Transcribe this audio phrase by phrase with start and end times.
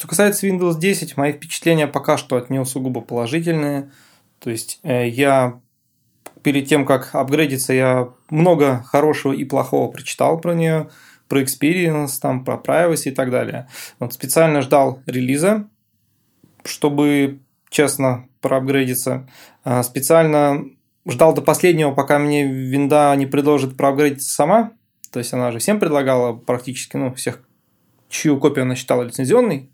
[0.00, 3.90] Что касается Windows 10, мои впечатления пока что от нее сугубо положительные.
[4.38, 5.60] То есть э, я
[6.42, 10.88] перед тем, как апгрейдиться, я много хорошего и плохого прочитал про нее,
[11.28, 13.68] про experience, там, про privacy и так далее.
[13.98, 15.68] Вот специально ждал релиза,
[16.64, 19.28] чтобы честно проапгрейдиться.
[19.64, 20.64] А, специально
[21.06, 24.72] ждал до последнего, пока мне винда не предложит проапгрейдиться сама.
[25.12, 27.46] То есть она же всем предлагала практически, ну, всех,
[28.08, 29.68] чью копию она считала лицензионной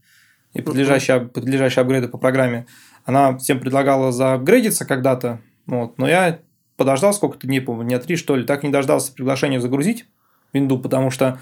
[0.57, 2.66] и подлежащей, подлежащей апгрейду по программе.
[3.05, 6.38] Она всем предлагала заапгрейдиться когда-то, вот, но я
[6.77, 10.06] подождал сколько-то дней, по-моему, дня три, что ли, так не дождался приглашения загрузить
[10.52, 11.38] винду, потому что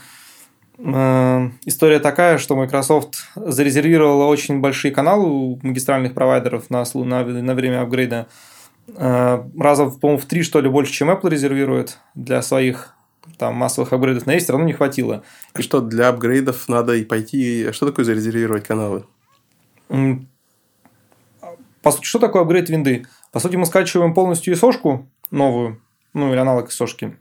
[0.79, 7.55] э, история такая, что Microsoft зарезервировала очень большие каналы у магистральных провайдеров на, на, на
[7.55, 8.27] время апгрейда.
[8.97, 12.94] Э, раза, по-моему, в три, что ли, больше, чем Apple резервирует для своих
[13.39, 15.23] там массовых апгрейдов, но ей все равно не хватило.
[15.53, 17.71] А что, для апгрейдов надо и пойти...
[17.73, 19.05] Что такое зарезервировать каналы?
[21.83, 23.07] По сути, что такое апгрейд винды?
[23.33, 25.83] По сути, мы скачиваем полностью ISO-шку новую,
[26.15, 27.17] ну или аналог ISO-шки,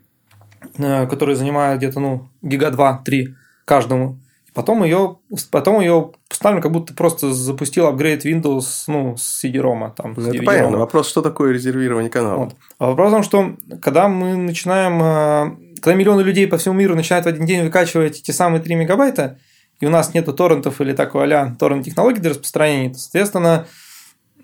[0.78, 4.18] э, который занимает где-то ну, гига 2-3 каждому.
[4.54, 5.16] Потом ее,
[5.50, 9.92] потом ее ставим, как будто просто запустил апгрейд Windows ну, с CD-ROM.
[9.96, 10.78] Там, ну, это понятно.
[10.78, 12.36] Вопрос, что такое резервирование канала?
[12.36, 12.56] Вот.
[12.78, 16.96] А вопрос в том, что когда мы начинаем, э, когда миллионы людей по всему миру
[16.96, 19.38] начинают в один день выкачивать эти самые 3 мегабайта,
[19.80, 23.66] и у нас нету торрентов или такой а-ля торрент-технологий для распространения, то, соответственно,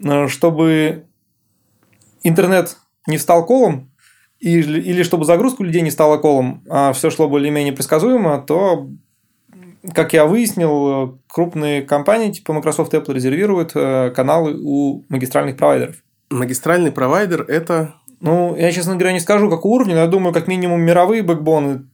[0.05, 1.07] э, чтобы
[2.23, 3.91] интернет не встал колом,
[4.39, 8.91] или, или чтобы загрузку людей не стала колом, а все шло более-менее предсказуемо, то,
[9.95, 15.97] как я выяснил, крупные компании типа Microsoft и Apple резервируют э, каналы у магистральных провайдеров.
[16.29, 20.47] Магистральный провайдер– это ну, я, честно говоря, не скажу, какого уровня, но я думаю, как
[20.47, 21.85] минимум мировые бэкбоны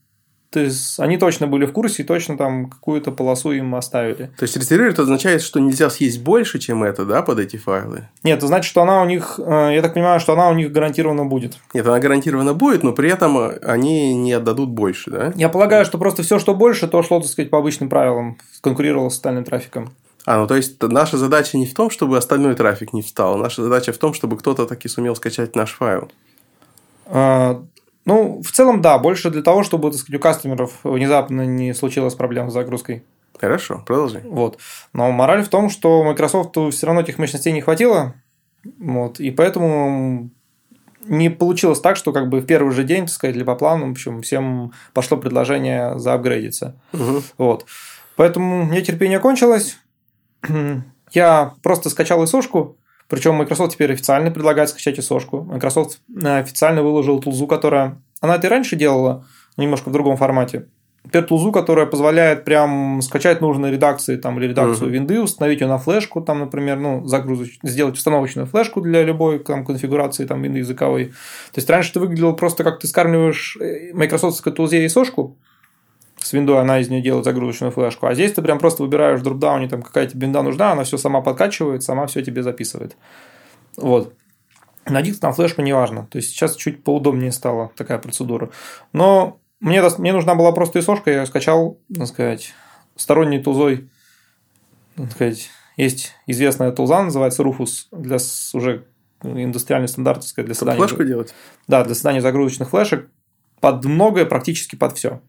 [0.50, 4.30] то есть они точно были в курсе и точно там какую-то полосу им оставили.
[4.38, 8.08] То есть резервировать означает, что нельзя съесть больше, чем это, да, под эти файлы?
[8.22, 10.72] Нет, это значит, что она у них, э, я так понимаю, что она у них
[10.72, 11.58] гарантированно будет.
[11.74, 15.32] Нет, она гарантированно будет, но при этом они не отдадут больше, да?
[15.36, 19.10] Я полагаю, что просто все, что больше, то шло, так сказать, по обычным правилам, конкурировало
[19.10, 19.92] с остальным трафиком.
[20.26, 23.62] А, ну то есть наша задача не в том, чтобы остальной трафик не встал, наша
[23.62, 26.10] задача в том, чтобы кто-то таки сумел скачать наш файл.
[27.06, 27.62] А,
[28.04, 32.14] ну, в целом, да, больше для того, чтобы, так сказать, у кастомеров внезапно не случилось
[32.14, 33.04] проблем с загрузкой.
[33.38, 34.20] Хорошо, продолжи.
[34.24, 34.58] Вот.
[34.92, 38.14] Но мораль в том, что Microsoft все равно этих мощностей не хватило,
[38.78, 40.30] вот, и поэтому
[41.06, 43.86] не получилось так, что как бы в первый же день, так сказать, или по плану,
[43.86, 46.74] в общем, всем пошло предложение заапгрейдиться.
[46.92, 47.22] Угу.
[47.38, 47.66] Вот.
[48.16, 49.76] Поэтому мне терпение кончилось.
[51.12, 52.76] Я просто скачал ИСОшку,
[53.08, 55.42] причем Microsoft теперь официально предлагает скачать ISO-шку.
[55.42, 58.02] Microsoft э, официально выложил тулзу, которая...
[58.20, 59.24] Она это и раньше делала,
[59.56, 60.66] но немножко в другом формате.
[61.04, 64.92] Теперь тулзу, которая позволяет прям скачать нужные редакции там, или редакцию uh-huh.
[64.92, 69.64] винды, установить ее на флешку, там, например, ну, загрузить, сделать установочную флешку для любой там,
[69.64, 71.06] конфигурации там, винды языковой.
[71.52, 75.36] То есть раньше это выглядело просто как ты скармливаешь э, Microsoft тулзе и сошку,
[76.26, 78.06] с виндой она из нее делает загрузочную флешку.
[78.06, 80.98] А здесь ты прям просто выбираешь в дропдауне, там какая тебе винда нужна, она все
[80.98, 82.96] сама подкачивает, сама все тебе записывает.
[83.76, 84.12] Вот.
[84.86, 86.08] На диск на флешку не важно.
[86.10, 88.50] То есть сейчас чуть поудобнее стала такая процедура.
[88.92, 92.54] Но мне, мне нужна была просто исошка, я скачал, так сказать,
[92.96, 93.88] сторонней тулзой,
[94.96, 98.16] так сказать, есть известная тулза, называется Rufus, для
[98.52, 98.84] уже
[99.22, 100.80] индустриальный стандарт, так сказать, для создания...
[100.80, 101.34] Флешку делать?
[101.68, 103.08] Да, для создания загрузочных флешек
[103.60, 105.20] под многое, практически под все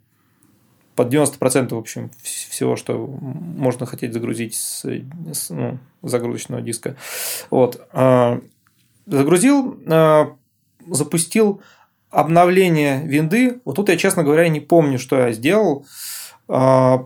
[0.97, 4.83] под 90% в общем всего, что можно хотеть загрузить с,
[5.31, 6.97] с ну, загрузочного диска.
[7.51, 7.87] Вот.
[7.93, 8.41] А,
[9.05, 10.33] загрузил, а,
[10.89, 11.61] запустил
[12.09, 13.61] обновление винды.
[13.63, 15.85] Вот тут я, честно говоря, не помню, что я сделал.
[16.47, 17.05] А,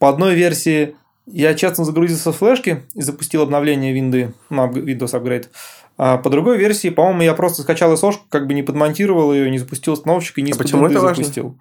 [0.00, 5.46] по одной версии я честно загрузился с флешки и запустил обновление винды, ну, Windows Upgrade.
[5.98, 9.58] А по другой версии, по-моему, я просто скачал СОшку, как бы не подмонтировал ее, не
[9.58, 11.44] запустил установщик и не а почему это запустил.
[11.44, 11.60] Важно?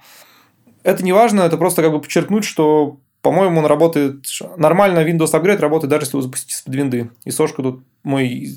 [0.83, 4.23] Это не важно, это просто как бы подчеркнуть, что, по-моему, он работает...
[4.57, 7.09] Нормально Windows Upgrade работает даже если вы запустите с-под винды.
[7.25, 8.49] И сошка тут мой...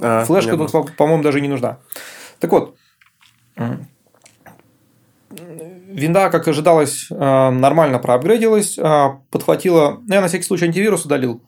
[0.00, 1.78] А, флешка тут, по-моему, даже не нужна.
[2.38, 2.76] Так вот,
[5.88, 10.00] винда, как ожидалось, э, нормально проапгрейдилась, э, подхватила...
[10.08, 11.42] Я на всякий случай антивирус удалил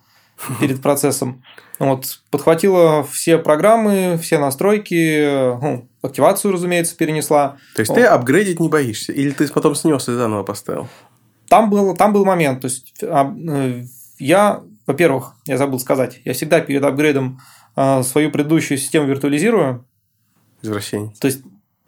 [0.61, 1.44] перед процессом.
[1.79, 7.56] Вот, подхватила все программы, все настройки, ну, активацию, разумеется, перенесла.
[7.75, 7.97] То есть вот.
[7.97, 9.12] ты апгрейдить не боишься?
[9.12, 10.88] Или ты потом снес и заново поставил?
[11.49, 12.61] Там был, там был момент.
[12.61, 13.85] То есть э,
[14.19, 17.41] я, во-первых, я забыл сказать, я всегда перед апгрейдом
[17.76, 19.85] э, свою предыдущую систему виртуализирую.
[20.62, 21.12] Извращение.
[21.20, 21.43] То есть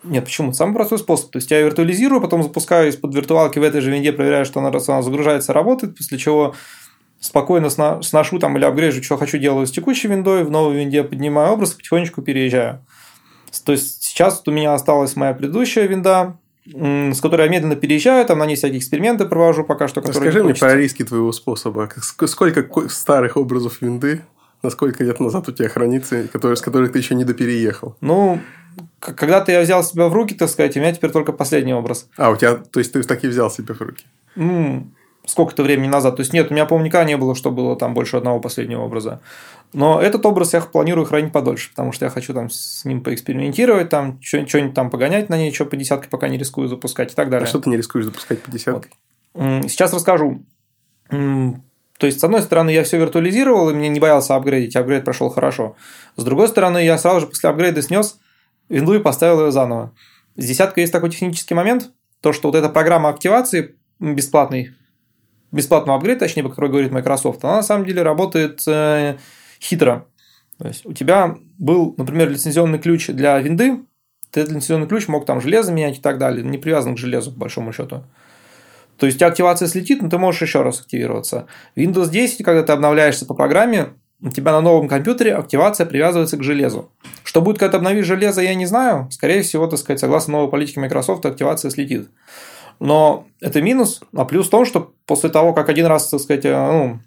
[0.04, 0.52] нет, почему?
[0.52, 1.30] Самый простой способ.
[1.30, 4.70] То есть я виртуализирую, потом запускаю из-под виртуалки в этой же винде, проверяю, что она,
[4.70, 6.54] она загружается, работает, после чего
[7.20, 11.52] спокойно сношу там или апгрейжу, что хочу делаю с текущей виндой, в новой винде поднимаю
[11.52, 12.84] образ, потихонечку переезжаю.
[13.60, 18.38] То есть сейчас у меня осталась моя предыдущая винда, с которой я медленно переезжаю, там
[18.38, 20.00] на ней всякие эксперименты провожу пока что.
[20.00, 21.90] Расскажи мне про риски твоего способа.
[22.00, 24.22] Сколько старых образов винды
[24.62, 27.96] на сколько лет назад у тебя хранится, которые, с которых ты еще не допереехал?
[28.00, 28.40] Ну,
[29.00, 32.08] когда-то я взял себя в руки, так сказать, у меня теперь только последний образ.
[32.16, 34.04] А, у тебя, то есть ты таки взял себя в руки?
[34.36, 34.86] Ну,
[35.24, 36.16] сколько-то времени назад.
[36.16, 38.82] То есть нет, у меня, по-моему, никогда не было, что было там больше одного последнего
[38.82, 39.20] образа.
[39.72, 43.88] Но этот образ я планирую хранить подольше, потому что я хочу там с ним поэкспериментировать,
[43.88, 47.30] там что-нибудь там погонять на ней, что по десятке пока не рискую запускать и так
[47.30, 47.44] далее.
[47.44, 48.90] А что ты не рискуешь запускать по десятке?
[49.34, 49.70] Вот.
[49.70, 50.42] Сейчас расскажу.
[51.08, 55.30] То есть, с одной стороны, я все виртуализировал, и мне не боялся апгрейдить, апгрейд прошел
[55.30, 55.76] хорошо.
[56.16, 58.18] С другой стороны, я сразу же после апгрейда снес
[58.68, 59.92] винду и поставил ее заново.
[60.36, 64.72] С десяткой есть такой технический момент, то, что вот эта программа активации бесплатный,
[65.52, 69.16] бесплатного апгрейда, точнее, по которой говорит Microsoft, она на самом деле работает э,
[69.60, 70.06] хитро.
[70.58, 73.80] То есть у тебя был, например, лицензионный ключ для винды,
[74.30, 77.32] ты этот лицензионный ключ мог там железо менять и так далее, не привязан к железу,
[77.32, 78.04] по большому счету.
[78.96, 81.46] То есть у тебя активация слетит, но ты можешь еще раз активироваться.
[81.76, 83.88] Windows 10, когда ты обновляешься по программе,
[84.22, 86.90] у тебя на новом компьютере активация привязывается к железу.
[87.24, 89.08] Что будет, когда ты обновишь железо, я не знаю.
[89.10, 92.08] Скорее всего, так сказать, согласно новой политике Microsoft, активация слетит.
[92.82, 96.44] Но это минус, а плюс в том, что после того, как один раз, так сказать,
[96.44, 96.98] э, ну,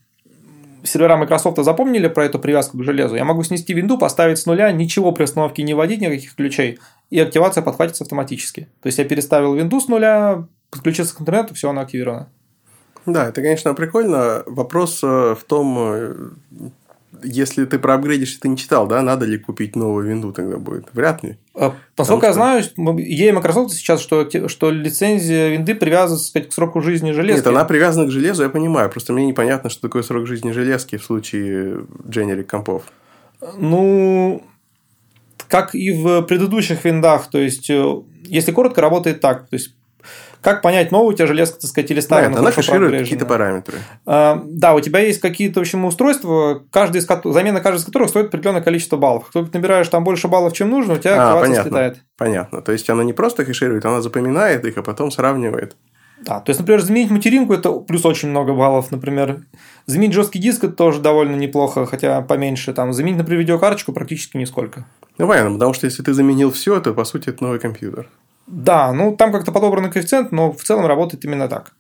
[0.83, 4.71] сервера Microsoft запомнили про эту привязку к железу, я могу снести винду, поставить с нуля,
[4.71, 6.79] ничего при установке не вводить, никаких ключей,
[7.09, 8.69] и активация подхватится автоматически.
[8.81, 12.29] То есть я переставил винду с нуля, подключился к интернету, все, она активирована.
[13.05, 14.43] Да, это, конечно, прикольно.
[14.45, 16.15] Вопрос э, в том, э,
[17.23, 20.87] если ты проапгрейдишь, ты не читал, да, надо ли купить новую винду тогда будет?
[20.93, 21.37] Вряд ли.
[21.53, 26.81] А, насколько я знаю, идея Microsoft сейчас, что, что лицензия винды привязывается сказать, к сроку
[26.81, 27.37] жизни железки.
[27.37, 28.89] Нет, она привязана к железу, я понимаю.
[28.89, 32.83] Просто мне непонятно, что такое срок жизни железки в случае generic компов.
[33.57, 34.43] Ну,
[35.47, 39.47] как и в предыдущих виндах, то есть, э, если коротко, работает так.
[39.47, 39.75] То есть,
[40.45, 42.29] как понять, новая у тебя железка, так сказать, или старая?
[42.29, 43.79] Да, она кэширует какие-то параметры.
[44.05, 48.09] А, да, у тебя есть какие-то, в общем, устройства, каждый из замена каждого из которых
[48.09, 49.31] стоит определенное количество баллов.
[49.33, 51.97] Ты набираешь там больше баллов, чем нужно, у тебя а, понятно, слетает.
[52.15, 52.61] Понятно.
[52.61, 55.75] То есть, она не просто кэширует, она запоминает их, а потом сравнивает.
[56.21, 59.41] Да, то есть, например, заменить материнку– это плюс очень много баллов, например.
[59.87, 62.71] Заменить жесткий диск– это тоже довольно неплохо, хотя поменьше.
[62.73, 64.85] Там, заменить, например, видеокарточку практически нисколько.
[65.17, 68.09] Ну, понятно, потому что если ты заменил все, то, по сути, это новый компьютер.
[68.47, 71.73] Да, ну там как-то подобран коэффициент, но в целом работает именно так.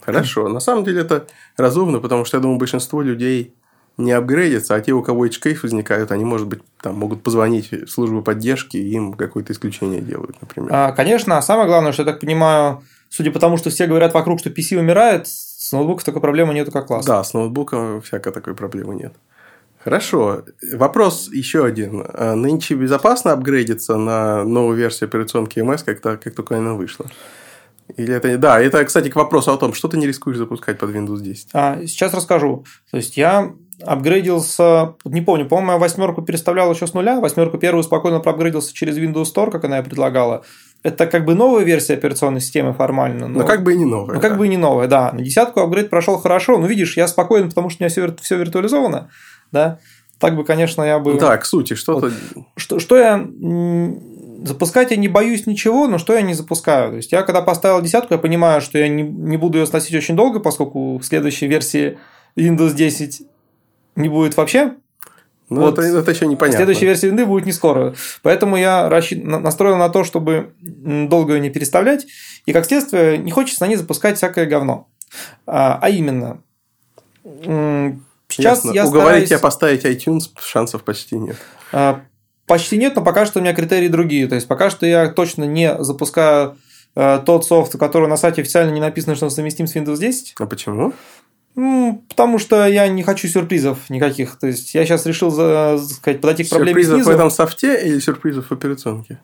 [0.00, 0.48] Хорошо.
[0.48, 1.26] На самом деле это
[1.56, 3.54] разумно, потому что я думаю, большинство людей
[3.98, 7.88] не апгрейдятся, а те, у кого HKF возникают, они, может быть, там могут позвонить в
[7.88, 10.70] службу поддержки, и им какое-то исключение делают, например.
[10.72, 14.14] А, конечно, а самое главное, что я так понимаю, судя по тому, что все говорят
[14.14, 17.04] вокруг, что PC умирает, с ноутбуком такой проблемы нету, как класс.
[17.04, 19.14] Да, с ноутбуком всякой такой проблемы нет.
[19.82, 20.44] Хорошо.
[20.74, 22.04] Вопрос еще один.
[22.12, 27.06] А нынче безопасно апгрейдиться на новую версию операционки MS, как, -то, как только она вышла?
[27.96, 28.36] Или это...
[28.36, 31.48] Да, это, кстати, к вопросу о том, что ты не рискуешь запускать под Windows 10.
[31.54, 32.64] А, сейчас расскажу.
[32.90, 33.52] То есть, я
[33.84, 38.98] апгрейдился, не помню, по-моему, я восьмерку переставлял еще с нуля, восьмерку первую спокойно проапгрейдился через
[38.98, 40.44] Windows Store, как она и предлагала.
[40.82, 43.26] Это как бы новая версия операционной системы формально.
[43.26, 44.16] Но, но как бы и не новая.
[44.16, 45.12] Ну, как бы и не новая, да.
[45.12, 46.58] На десятку апгрейд прошел хорошо.
[46.58, 49.10] Ну, видишь, я спокоен, потому что у меня все, все виртуализовано
[49.52, 49.78] да,
[50.18, 51.18] так бы, конечно, я бы...
[51.18, 52.10] Да, к сути, что-то...
[52.34, 52.44] Вот.
[52.56, 53.26] Что, что я...
[54.44, 56.90] Запускать я не боюсь ничего, но что я не запускаю?
[56.90, 59.94] То есть, я когда поставил десятку, я понимаю, что я не, не буду ее сносить
[59.96, 61.98] очень долго, поскольку в следующей версии
[62.36, 63.22] Windows 10
[63.96, 64.74] не будет вообще.
[65.50, 66.58] Ну, вот это, это еще непонятно.
[66.58, 67.94] Следующая версия винды будет не скоро.
[68.22, 69.12] Поэтому я расщ...
[69.12, 72.06] настроил на то, чтобы долго ее не переставлять.
[72.46, 74.88] И, как следствие, не хочется на ней запускать всякое говно.
[75.46, 76.42] А, а именно,
[78.28, 78.72] Сейчас Ясно.
[78.72, 79.28] я Уговорить стараюсь...
[79.28, 81.36] тебя поставить iTunes шансов почти нет.
[81.72, 82.02] А,
[82.46, 84.26] почти нет, но пока что у меня критерии другие.
[84.26, 86.56] То есть, пока что я точно не запускаю
[86.94, 90.34] э, тот софт, который на сайте официально не написано, что он совместим с Windows 10.
[90.38, 90.92] А почему?
[91.54, 94.38] Ну, потому что я не хочу сюрпризов никаких.
[94.38, 97.10] То есть, я сейчас решил, сказать, подойти к проблеме Сюрпризов снизу.
[97.10, 99.18] в этом софте или сюрпризов в операционке?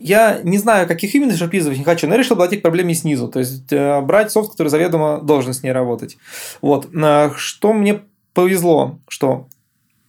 [0.00, 3.28] Я не знаю, каких именно сюрпризов не хочу, но я решил подойти к проблеме снизу.
[3.28, 6.16] То есть, э, брать софт, который заведомо должен с ней работать.
[6.62, 6.88] Вот.
[6.94, 8.00] Э, что мне
[8.32, 9.46] повезло, что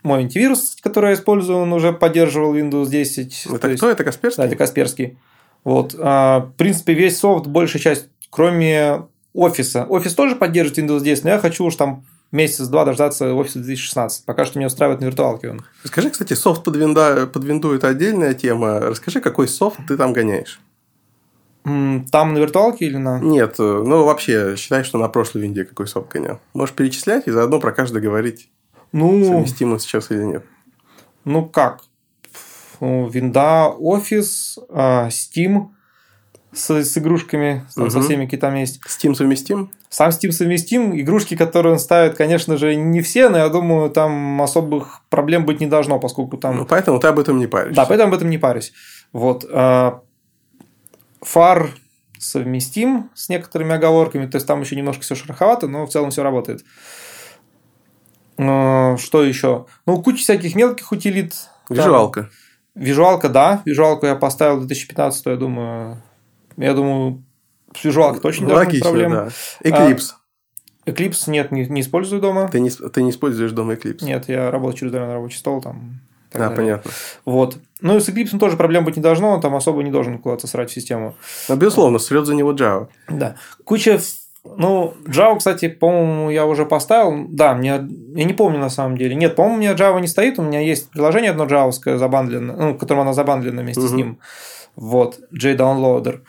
[0.02, 3.48] мой антивирус, который я использую, он уже поддерживал Windows 10.
[3.48, 3.68] Это кто?
[3.68, 4.42] Есть, это Касперский?
[4.42, 5.18] Да, это Касперский.
[5.66, 5.94] Вот.
[5.94, 9.86] Э, в принципе, весь софт, большая часть, кроме офиса.
[9.90, 14.26] Офис тоже поддерживает Windows 10, но я хочу уж там месяц-два дождаться офиса 2016.
[14.26, 15.62] Пока что меня устраивает на виртуалке он.
[15.84, 18.80] Скажи, кстати, софт под, винда, под винду– это отдельная тема.
[18.80, 20.60] Расскажи, какой софт ты там гоняешь?
[21.64, 23.20] Там на виртуалке или на...
[23.20, 26.40] Нет, э, ну вообще, считай, что на прошлой винде какой софт гонял.
[26.54, 28.50] Можешь перечислять и заодно про каждый говорить,
[28.92, 30.46] ну, совместимо сейчас или нет.
[31.24, 31.82] Ну как?
[32.80, 35.68] Винда, офис, а, Steam
[36.54, 37.92] с, с игрушками, там, угу.
[37.92, 38.82] со всеми, какие там есть.
[38.88, 39.72] Steam совместим?
[39.90, 41.00] Сам Steam совместим.
[41.00, 45.60] Игрушки, которые он ставит, конечно же, не все, но я думаю, там особых проблем быть
[45.60, 46.58] не должно, поскольку там...
[46.58, 47.76] Ну, поэтому ты об этом не паришься.
[47.76, 48.74] Да, поэтому об этом не парюсь.
[49.14, 49.46] Вот.
[49.50, 50.02] А,
[51.22, 51.70] фар
[52.20, 56.22] совместим с некоторыми оговорками, то есть там еще немножко все шероховато, но в целом все
[56.22, 56.64] работает.
[58.38, 59.68] А, что еще?
[59.86, 61.34] Ну, куча всяких мелких утилит.
[61.70, 62.24] Визуалка.
[62.24, 62.30] Там...
[62.76, 63.62] Визуалка, да.
[63.66, 66.02] Визуалку я поставил в 2015, я думаю.
[66.58, 67.24] Я думаю,
[67.76, 69.12] с визуалкой точно Логично, проблем.
[69.12, 69.30] Да.
[69.64, 70.12] Eclipse.
[70.86, 72.48] А, Eclipse нет, не, не использую дома.
[72.48, 74.04] Ты не, ты не используешь дома Eclipse?
[74.04, 76.02] Нет, я работаю через на рабочий стол там.
[76.34, 76.56] А, далее.
[76.56, 76.92] понятно.
[77.26, 77.58] Вот.
[77.82, 80.48] Ну, и с Eclipse тоже проблем быть не должно, он там особо не должен куда-то
[80.48, 81.16] срать в систему.
[81.50, 82.88] Ну, безусловно, срет за него Java.
[83.10, 83.36] Да.
[83.64, 84.00] Куча
[84.44, 87.28] ну, Java, кстати, по-моему, я уже поставил.
[87.30, 89.14] Да, мне, я не помню на самом деле.
[89.16, 90.40] Нет, по-моему, у меня Java не стоит.
[90.40, 93.90] У меня есть приложение одно джавовское забандлено, ну, которым она забандлена вместе угу.
[93.90, 94.20] с ним.
[94.76, 96.22] Вот, JDownloader.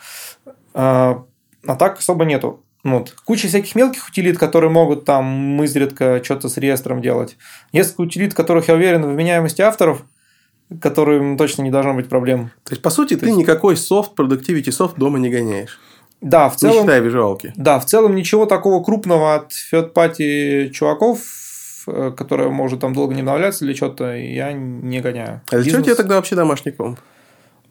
[0.73, 1.23] А,
[1.65, 2.63] а так особо нету.
[2.83, 3.15] Вот.
[3.25, 7.37] Куча всяких мелких утилит, которые могут там изредка что-то с реестром делать.
[7.71, 10.03] Несколько утилит, которых я уверен в вменяемости авторов,
[10.81, 12.51] которым точно не должно быть проблем.
[12.63, 13.37] То есть, по сути, То ты есть...
[13.37, 15.79] никакой софт, продуктивити софт дома не гоняешь.
[16.19, 16.75] Да, в целом...
[16.75, 17.53] Не считая визуалки.
[17.55, 21.19] Да, в целом ничего такого крупного от third чуваков,
[21.87, 25.41] э, которые может там долго не обновляться или что-то, я не гоняю.
[25.47, 25.73] А для Бизнес...
[25.73, 26.99] чего тебе тогда вообще домашний комп?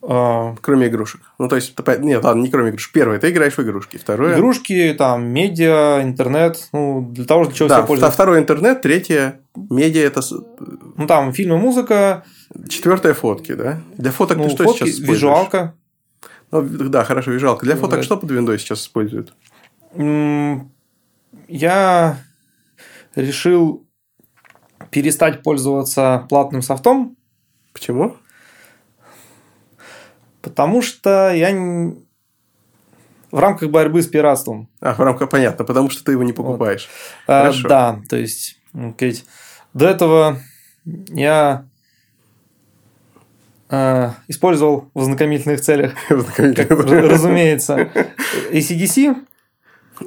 [0.03, 0.57] А...
[0.61, 1.21] Кроме игрушек.
[1.39, 2.93] Ну, то есть, нет, ладно, не кроме игрушек.
[2.93, 3.99] Первое, ты играешь в игрушки.
[3.99, 4.35] Второе...
[4.35, 6.69] Игрушки, там, медиа, интернет.
[6.73, 8.13] Ну, для того, для чего да, пользуются.
[8.13, 8.83] Второе, интернет.
[8.83, 10.21] Третье, медиа, это...
[10.97, 12.25] Ну, там, фильмы, музыка.
[12.69, 13.81] Четвертое, фотки, да?
[13.97, 15.19] Для фоток ну, ты что фотки, сейчас используешь?
[15.19, 15.75] Визуалка.
[16.51, 17.65] Ну, да, хорошо, визуалка.
[17.65, 19.33] Для фоток что под Windows сейчас используют?
[21.49, 22.19] Я
[23.15, 23.87] решил
[24.91, 27.17] перестать пользоваться платным софтом.
[27.73, 28.17] Почему?
[30.43, 31.51] Потому что я
[33.31, 34.69] в рамках борьбы с пиратством.
[34.81, 36.89] А, в рамках, понятно, потому что ты его не покупаешь.
[37.27, 37.35] Вот.
[37.35, 38.59] А, да, то есть,
[38.95, 39.25] сказать,
[39.73, 40.39] до этого
[41.09, 41.67] я
[43.71, 47.89] а, использовал в ознакомительных целях, как, разумеется,
[48.51, 49.17] ACDC.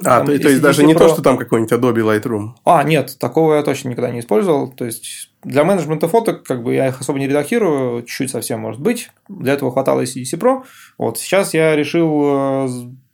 [0.04, 2.50] А, то, то есть даже не то, что там какой-нибудь Adobe Lightroom.
[2.64, 4.70] А, нет, такого я точно никогда не использовал.
[4.70, 8.80] То есть для менеджмента фоток, как бы я их особо не редактирую, чуть-чуть совсем может
[8.80, 9.10] быть.
[9.28, 10.64] Для этого хватало ACDC Pro.
[10.98, 12.68] Вот сейчас я решил э,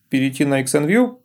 [0.08, 1.18] перейти на XNView,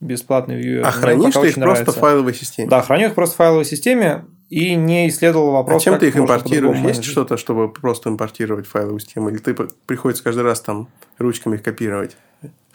[0.00, 0.80] бесплатный view.
[0.80, 2.70] А хранишь ты их просто в файловой системе?
[2.70, 5.82] Да, храню их просто в файловой системе и не исследовал вопрос.
[5.82, 6.78] А чем ты их импортируешь?
[6.78, 9.28] Есть что-то, чтобы просто импортировать файловую систему?
[9.28, 12.16] Или ты приходится каждый раз там ручками их копировать?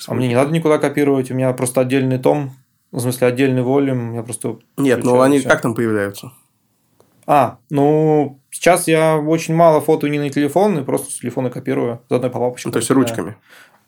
[0.06, 2.52] А мне не надо никуда копировать, у меня просто отдельный том,
[2.92, 4.60] в смысле отдельный волюм, я просто...
[4.78, 6.32] Нет, ну они как там появляются?
[7.26, 12.02] А, ну, сейчас я очень мало фото не на телефон, и просто с телефона копирую,
[12.10, 12.70] заодно по папочке.
[12.70, 13.36] Ну, то есть ручками?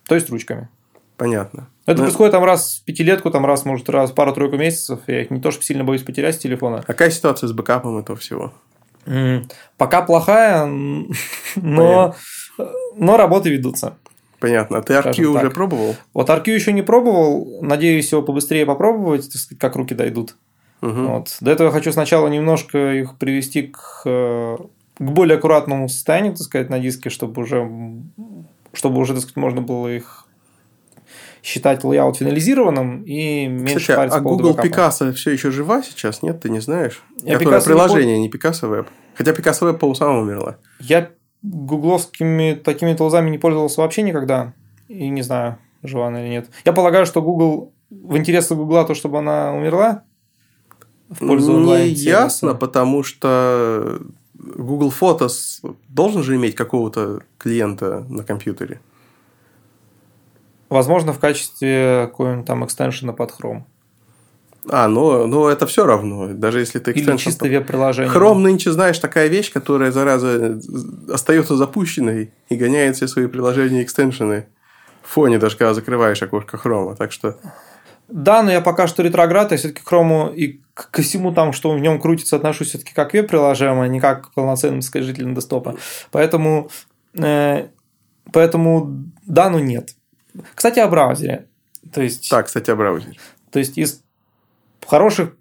[0.08, 0.70] То есть ручками.
[1.18, 1.70] Понятно.
[1.86, 5.00] Это ну, происходит там раз в пятилетку, там раз, может, раз пару-тройку месяцев.
[5.08, 6.80] Я их не то, что сильно боюсь потерять с телефона.
[6.80, 8.54] А какая ситуация с бэкапом этого всего?
[9.06, 10.66] Mm, пока плохая,
[11.56, 12.16] но,
[12.96, 13.98] но работы ведутся.
[14.40, 14.80] Понятно.
[14.80, 15.96] А ты RQ уже пробовал?
[16.14, 17.60] Вот RQ еще не пробовал.
[17.62, 20.36] Надеюсь его побыстрее попробовать, как руки дойдут.
[20.84, 21.02] Угу.
[21.08, 21.38] Вот.
[21.40, 24.60] До этого я хочу сначала немножко их привести к, к
[25.00, 27.66] более аккуратному состоянию, так сказать, на диске, чтобы уже,
[28.74, 30.28] чтобы уже, так сказать, можно было их
[31.42, 34.58] считать лейаут финализированным и меньше Кстати, париться а по Google.
[34.58, 36.42] Picasso все еще жива сейчас, нет?
[36.42, 37.02] Ты не знаешь?
[37.22, 38.88] Я Которое Picasso приложение, не, не Picasso Web.
[39.16, 40.58] Хотя Picasso Web по усам умерла.
[40.82, 41.12] Я
[41.42, 44.54] гугловскими такими толзами не пользовался вообще никогда.
[44.90, 46.50] И не знаю, жива она или нет.
[46.66, 50.04] Я полагаю, что Google в интересах Гугла то, чтобы она умерла
[51.14, 54.02] в пользу онлайн Не ясно, потому что
[54.34, 58.82] Google Photos должен же иметь какого-то клиента на компьютере.
[60.70, 63.64] Возможно, в качестве какого-нибудь там экстеншена под Chrome.
[64.70, 67.12] А, ну, ну это все равно, даже если ты экстеншн...
[67.12, 68.12] Или чисто веб-приложение.
[68.12, 70.60] Chrome нынче, знаешь, такая вещь, которая, зараза,
[71.12, 74.48] остается запущенной и гоняет все свои приложения и экстеншены
[75.02, 76.96] в фоне, даже когда закрываешь окошко Chrome.
[76.96, 77.38] Так что...
[78.08, 81.80] Да, но я пока что ретроград, я все-таки Chrome и ко всему там, что в
[81.80, 85.76] нем крутится, отношусь все-таки как веб-приложение, а не как к полноценному жителям десктопа.
[86.12, 86.70] Поэтому,
[87.16, 87.68] э,
[88.32, 89.96] поэтому да, но нет.
[90.56, 91.48] Кстати, о браузере.
[91.94, 92.30] То есть...
[92.30, 93.18] Так, кстати, о браузере.
[93.52, 94.02] То есть, из
[94.86, 95.36] хороших...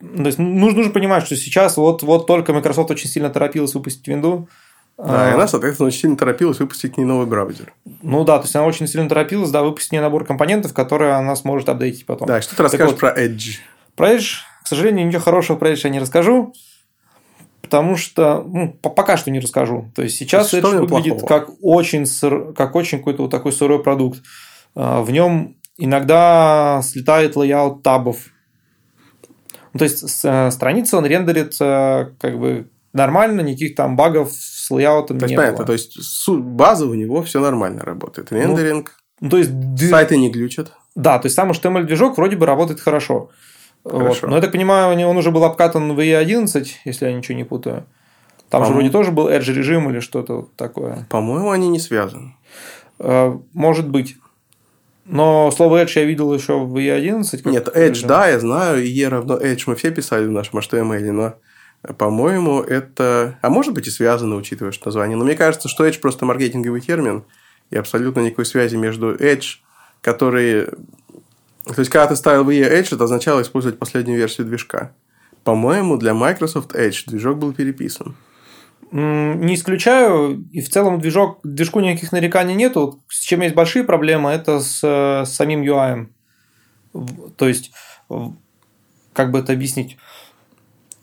[0.00, 4.06] То есть, нужно, нужно понимать, что сейчас вот, вот только Microsoft очень сильно торопилась выпустить
[4.06, 4.48] винду,
[4.98, 7.72] Да, и она, соответственно, очень сильно торопилась выпустить к ней новый браузер.
[8.02, 11.34] Ну да, то есть она очень сильно торопилась, да, выпустить не набор компонентов, которые она
[11.36, 12.28] сможет апдейтить потом.
[12.28, 13.60] Да, что ты расскажешь вот, про Edge?
[13.96, 16.54] Про Edge, к сожалению, ничего хорошего про Edge я не расскажу,
[17.60, 19.92] потому что, ну, пока что не расскажу.
[19.94, 21.26] То есть сейчас что Edge выглядит плохого?
[21.26, 22.06] как очень,
[22.54, 24.22] как очень какой-то вот такой сырой продукт.
[24.74, 28.16] А, в нем иногда слетает layout табов.
[29.74, 34.70] Ну, то есть э, страница он рендерит э, как бы нормально, никаких там багов с
[34.70, 35.66] layout ом то не понятно, было.
[35.66, 38.30] То есть база у него все нормально работает.
[38.30, 38.92] Ну, Рендеринг.
[39.20, 39.50] Ну, то есть
[39.90, 40.72] сайты не глючат.
[40.94, 43.30] Да, то есть сам HTML-движок вроде бы работает хорошо.
[43.84, 44.20] Хорошо.
[44.22, 44.30] Вот.
[44.30, 47.86] Но я так понимаю, он уже был обкатан в E11, если я ничего не путаю.
[48.48, 48.66] Там По-моему...
[48.66, 51.06] же вроде тоже был Edge режим или что-то такое.
[51.10, 52.36] По-моему, они не связаны.
[52.98, 54.16] Э, может быть.
[55.06, 57.50] Но слово Edge я видел еще в E11.
[57.50, 58.08] Нет, Edge, режим.
[58.08, 61.34] да, я знаю, и E равно Edge мы все писали в нашем HTML, но
[61.98, 63.38] по-моему, это...
[63.42, 65.16] А может быть и связано, учитывая, что название.
[65.16, 67.24] Но мне кажется, что Edge просто маркетинговый термин,
[67.70, 69.56] и абсолютно никакой связи между Edge,
[70.00, 70.68] который...
[71.64, 74.92] То есть, когда ты ставил в EE Edge, это означало использовать последнюю версию движка.
[75.44, 78.16] По-моему, для Microsoft Edge движок был переписан.
[78.90, 83.02] Не исключаю, и в целом движок, движку никаких нареканий нету.
[83.08, 86.08] С чем есть большие проблемы, это с, с самим UI.
[87.36, 87.72] То есть,
[89.12, 89.96] как бы это объяснить?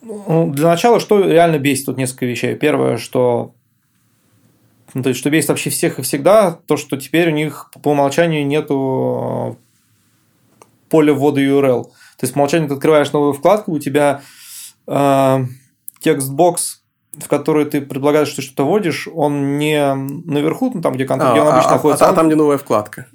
[0.01, 2.55] Ну, для начала, что реально бесит тут несколько вещей.
[2.55, 3.53] Первое, что
[4.93, 7.91] ну, то есть, что бесит вообще всех и всегда, то, что теперь у них по
[7.91, 9.57] умолчанию нету
[10.91, 11.83] поля ввода URL.
[11.83, 14.21] То есть, по умолчанию ты открываешь новую вкладку, у тебя
[14.85, 15.45] э,
[16.01, 16.83] текст-бокс,
[17.17, 21.31] в который ты предлагаешь, что ты что-то вводишь, он не наверху, ну, там, где, контент,
[21.31, 22.07] а, где он обычно а, находится.
[22.07, 23.07] А, а там, где новая вкладка.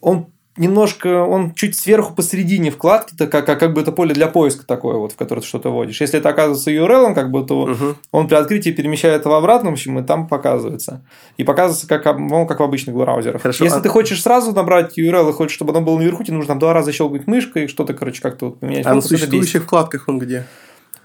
[0.00, 0.26] Он
[0.58, 4.66] немножко, он чуть сверху посередине вкладки, то как, как, как бы это поле для поиска
[4.66, 6.00] такое, вот, в которое ты что-то вводишь.
[6.00, 7.96] Если это оказывается URL, как бы, то угу.
[8.10, 11.04] он при открытии перемещает это в обратном, в общем, и там показывается.
[11.36, 13.42] И показывается, как, ну, как в обычных браузерах.
[13.42, 13.80] Хорошо, Если а...
[13.80, 16.72] ты хочешь сразу набрать URL и хочешь, чтобы оно было наверху, тебе нужно там два
[16.72, 18.86] раза щелкать мышкой, и что-то, короче, как-то вот поменять.
[18.86, 20.46] А на существующих вкладках он где?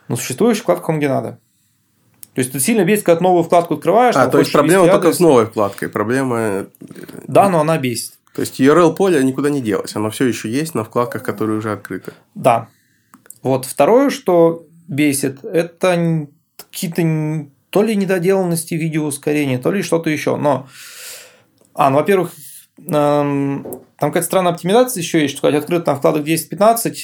[0.08, 1.40] На существующих вкладках он где надо.
[2.34, 4.16] То есть, ты сильно бесит, когда новую вкладку открываешь.
[4.16, 5.90] А, то есть, проблема только с новой вкладкой.
[5.90, 6.66] Проблема...
[7.28, 8.14] Да, но она бесит.
[8.34, 11.72] То есть URL поле никуда не делось, оно все еще есть на вкладках, которые уже
[11.72, 12.14] открыты.
[12.34, 12.68] Да.
[13.44, 20.36] Вот второе, что бесит, это какие-то то ли недоделанности видеоускорения, то ли что-то еще.
[20.36, 20.68] Но,
[21.74, 22.32] а, ну, во-первых,
[22.78, 23.64] эм,
[23.98, 26.96] там какая-то странная оптимизация еще есть, что когда открыт на вкладок 10-15,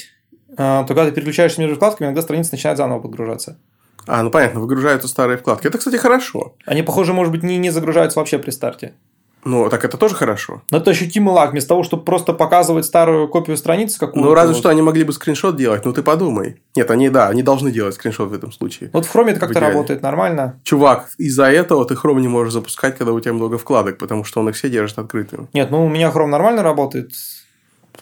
[0.50, 3.60] э, то когда ты переключаешься между вкладками, иногда страница начинает заново подгружаться.
[4.08, 5.68] А, ну понятно, выгружаются старые вкладки.
[5.68, 6.56] Это, кстати, хорошо.
[6.66, 8.94] Они, похоже, может быть, не, не загружаются вообще при старте.
[9.44, 10.62] Ну, так это тоже хорошо.
[10.72, 11.52] Но это ощутимый лаг.
[11.52, 14.28] Вместо того, чтобы просто показывать старую копию страницы какую-то.
[14.28, 14.60] Ну, разве вот.
[14.60, 15.86] что они могли бы скриншот делать.
[15.86, 16.62] Ну, ты подумай.
[16.76, 18.90] Нет, они, да, они должны делать скриншот в этом случае.
[18.94, 20.60] Вот в Chrome это как-то работает нормально.
[20.64, 24.42] Чувак, из-за этого ты Chrome не можешь запускать, когда у тебя много вкладок, потому что
[24.42, 25.48] он их все держит открытыми.
[25.54, 27.12] Нет, ну, у меня Chrome нормально работает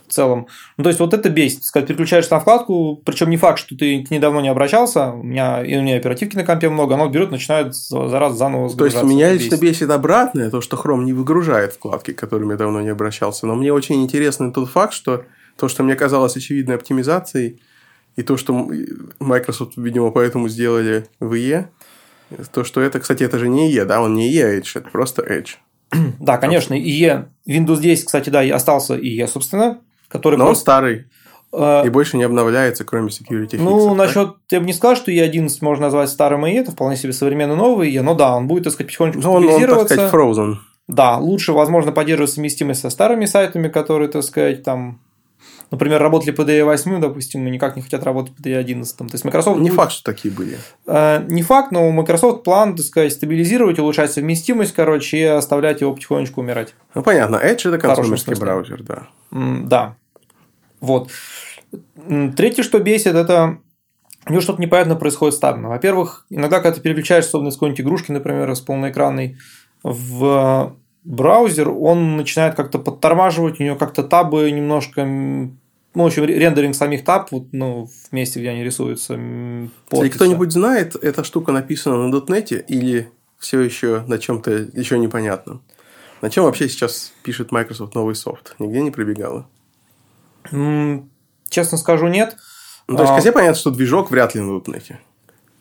[0.08, 0.48] в целом.
[0.78, 1.62] Ну, то есть, вот это бесит.
[1.72, 5.24] Когда переключаешься на вкладку, причем не факт, что ты к ней давно не обращался, у
[5.24, 8.86] меня, и у меня оперативки на компе много, оно берет, начинает за, раз заново То
[8.86, 9.62] есть, меня лично бесит.
[9.62, 13.48] бесит обратное, то, что Chrome не выгружает вкладки, к которым я давно не обращался.
[13.48, 15.24] Но мне очень интересный тот факт, что
[15.58, 17.62] то, что мне казалось очевидной оптимизацией,
[18.16, 18.70] и то, что
[19.20, 21.68] Microsoft, видимо, поэтому сделали в IE,
[22.52, 25.22] то, что это, кстати, это же не IE, да, он не IE Edge, это просто
[25.22, 25.56] Edge.
[26.20, 30.60] Да, конечно, IE, Windows 10, кстати, да, остался IE, собственно, который Но просто...
[30.60, 31.06] он старый.
[31.54, 35.50] А, и больше не обновляется, кроме security Ну, насчет, я бы не сказал, что E11
[35.62, 38.88] можно назвать старым и это вполне себе современный новый но да, он будет, так сказать,
[38.88, 40.56] потихонечку ну, он, он, так сказать, frozen.
[40.88, 45.00] Да, лучше, возможно, поддерживать совместимость со старыми сайтами, которые, так сказать, там,
[45.72, 48.98] например, работали по DE 8, допустим, и никак не хотят работать по DE 11.
[48.98, 49.78] То есть Microsoft не будет...
[49.78, 50.58] факт, что такие были.
[50.86, 55.82] Э, не факт, но у Microsoft план, так сказать, стабилизировать, улучшать совместимость, короче, и оставлять
[55.82, 56.74] его потихонечку умирать.
[56.96, 59.08] Ну понятно, Edge это консумерский браузер, да.
[59.32, 59.96] Да.
[60.80, 61.10] Вот.
[62.36, 63.58] Третье, что бесит, это
[64.28, 65.68] у него что-то непонятно происходит с табами.
[65.68, 69.38] Во-первых, иногда, когда ты переключаешь, особенно с какой-нибудь игрушки, например, с полноэкранной,
[69.84, 70.76] в
[71.08, 77.04] браузер, он начинает как-то подтормаживать, у него как-то табы немножко ну, в общем, рендеринг самих
[77.04, 79.14] таб, вот, ну, в месте, где они рисуются.
[79.16, 85.64] Если кто-нибудь знает, эта штука написана на .NET или все еще на чем-то еще непонятном?
[86.22, 88.56] На чем вообще сейчас пишет Microsoft новый софт?
[88.60, 89.48] Нигде не пробегало?
[91.50, 92.36] Честно скажу, нет.
[92.88, 93.32] Ну, то есть, а...
[93.32, 94.98] понятно, что движок вряд ли на .NET.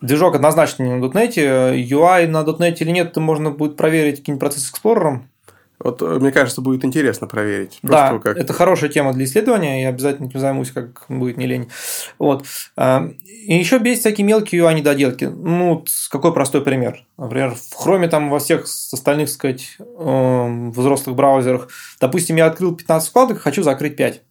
[0.01, 1.35] Движок однозначно не на .NET.
[1.35, 5.31] UI на .NET или нет, то можно будет проверить каким-нибудь процесс эксплорером.
[5.79, 7.79] Вот э, мне кажется, будет интересно проверить.
[7.83, 8.37] Да, как...
[8.37, 11.69] это хорошая тема для исследования, я обязательно этим займусь, как будет не лень.
[12.17, 12.45] Вот.
[12.75, 15.25] А, И еще бесит всякие мелкие UI-недоделки.
[15.25, 17.05] Ну, вот какой простой пример.
[17.17, 21.69] Например, в Chrome там во всех остальных, так сказать, эм, взрослых браузерах,
[22.01, 24.21] допустим, я открыл 15 вкладок, хочу закрыть 5.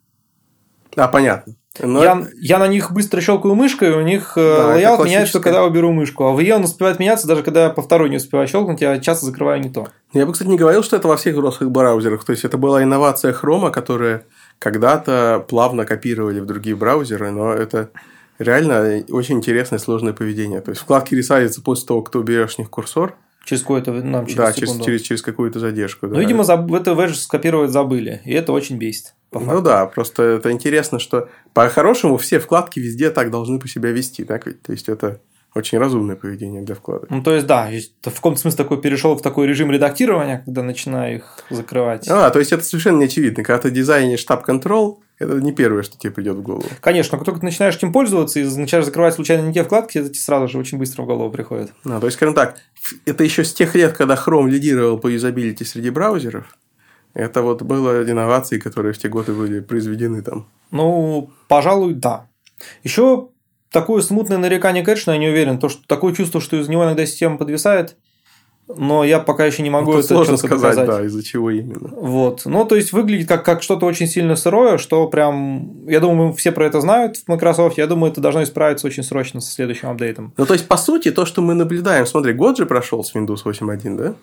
[0.97, 1.55] А, понятно.
[1.81, 5.61] Но Я, я на них быстро щелкаю мышкой, у них э, Да, layout меняется, когда
[5.61, 6.25] я уберу мышку.
[6.25, 8.99] А в IE он успевает меняться, даже когда я по второй не успеваю щелкнуть, я
[8.99, 9.89] часто закрываю не то.
[10.13, 12.25] Я бы, кстати, не говорил, что это во всех взрослых браузерах.
[12.25, 14.25] То есть, это была инновация Хрома, которая
[14.59, 17.91] когда-то плавно копировали в другие браузеры, но это
[18.39, 20.61] реально очень интересное сложное поведение.
[20.61, 23.17] То есть, вкладки ресайзятся после того, ты уберешь с них курсор.
[23.45, 24.85] Через какое-то нам через да, через, секунду.
[24.85, 26.09] через, через какую-то задержку.
[26.09, 26.21] Ну, да.
[26.21, 29.15] видимо, заб- это Wedge скопировать забыли, и это очень бесит.
[29.41, 34.25] Ну да, просто это интересно, что по-хорошему все вкладки везде так должны по себя вести,
[34.25, 34.63] так ведь?
[34.63, 35.21] То есть, это
[35.55, 37.09] очень разумное поведение для вкладок.
[37.09, 37.71] Ну, то есть, да,
[38.03, 42.07] в каком-то смысле такой перешел в такой режим редактирования, когда начинаю их закрывать.
[42.09, 43.43] А, то есть, это совершенно не очевидно.
[43.43, 46.67] Когда ты дизайнишь штаб-контрол, это не первое, что тебе придет в голову.
[46.81, 50.09] Конечно, как только ты начинаешь этим пользоваться и начинаешь закрывать случайно не те вкладки, это
[50.09, 51.73] тебе сразу же очень быстро в голову приходит.
[51.85, 52.57] Ну, то есть, скажем так,
[53.07, 56.55] это еще с тех лет, когда Chrome лидировал по юзабилити среди браузеров.
[57.17, 60.47] Это вот было инновации, которые в те годы были произведены там.
[60.71, 62.27] Ну, пожалуй, да.
[62.85, 63.29] Еще
[63.71, 65.59] такое смутное нарекание, конечно, я не уверен.
[65.59, 67.97] То, что такое чувство, что из него иногда система подвисает,
[68.69, 70.87] но я пока еще не могу Ну, это сложно сказать, доказать.
[70.87, 71.89] да, из-за чего именно.
[71.89, 72.43] Вот.
[72.45, 75.87] Ну, то есть выглядит как, как что-то очень сильно сырое, что прям.
[75.87, 77.79] Я думаю, все про это знают в Microsoft.
[77.79, 80.35] Я думаю, это должно исправиться очень срочно со следующим апдейтом.
[80.37, 83.43] Ну, то есть, по сути, то, что мы наблюдаем, смотри, год же прошел с Windows
[83.45, 84.15] 8.1, да?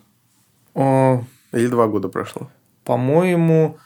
[0.75, 1.21] Э,
[1.57, 2.49] Или два года прошло?
[2.83, 3.77] По-моему,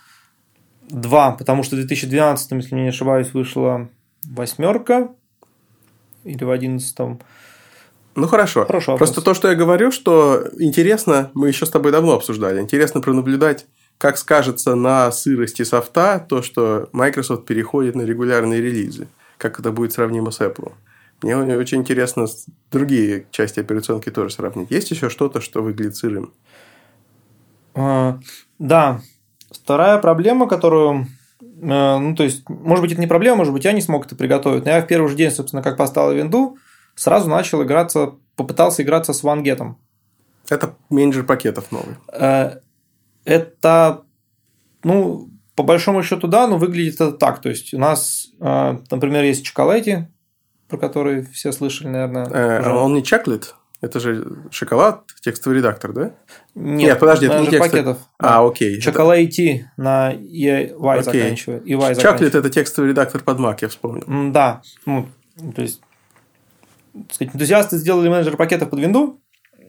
[0.89, 3.89] два, потому что в 2012, если не ошибаюсь, вышла
[4.25, 5.09] восьмерка
[6.23, 7.19] или в одиннадцатом.
[8.15, 8.65] Ну хорошо.
[8.65, 9.09] Хороший вопрос.
[9.09, 13.67] Просто то, что я говорю, что интересно, мы еще с тобой давно обсуждали, интересно пронаблюдать,
[13.99, 19.07] как скажется на сырости софта то, что Microsoft переходит на регулярные релизы,
[19.37, 20.71] как это будет сравнимо с Apple.
[21.21, 22.27] Мне очень интересно
[22.71, 24.69] другие части операционки тоже сравнить.
[24.71, 26.31] Есть еще что-то, что выглядит сырым?
[27.77, 28.19] А,
[28.59, 29.01] Да.
[29.51, 31.07] Вторая проблема, которую...
[31.41, 34.15] э, Ну, то есть, может быть, это не проблема, может быть, я не смог это
[34.15, 34.65] приготовить.
[34.65, 36.57] Но я в первый же день, собственно, как поставил винду,
[36.95, 39.77] сразу начал играться, попытался играться с вангетом.
[40.49, 41.95] Это менеджер пакетов новый.
[42.11, 42.59] Э,
[43.25, 44.03] Это,
[44.83, 47.41] ну, по большому счету, да, но выглядит это так.
[47.41, 50.07] То есть, у нас, э, например, есть Чоколати,
[50.69, 52.25] про который все слышали, наверное.
[52.25, 53.55] Э, он не чаклет?
[53.79, 56.11] Это же шоколад, текстовый редактор, да?
[56.55, 57.69] Нет, Нет, подожди, это не текстовый.
[57.69, 57.97] пакетов.
[58.17, 58.81] А, окей.
[58.81, 61.03] Чоколати на EY Окей.
[61.03, 61.61] заканчиваю.
[61.63, 64.31] EY Чаклет это текстовый редактор под Mac, я вспомнил.
[64.31, 65.07] Да, ну,
[65.55, 65.81] то есть,
[67.11, 69.11] сказать, энтузиасты сделали менеджер пакетов под э,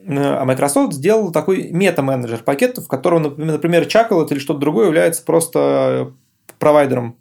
[0.07, 6.13] а Microsoft сделал такой мета-менеджер пакетов, в котором, например, Chocolate или что-то другое является просто
[6.59, 7.19] провайдером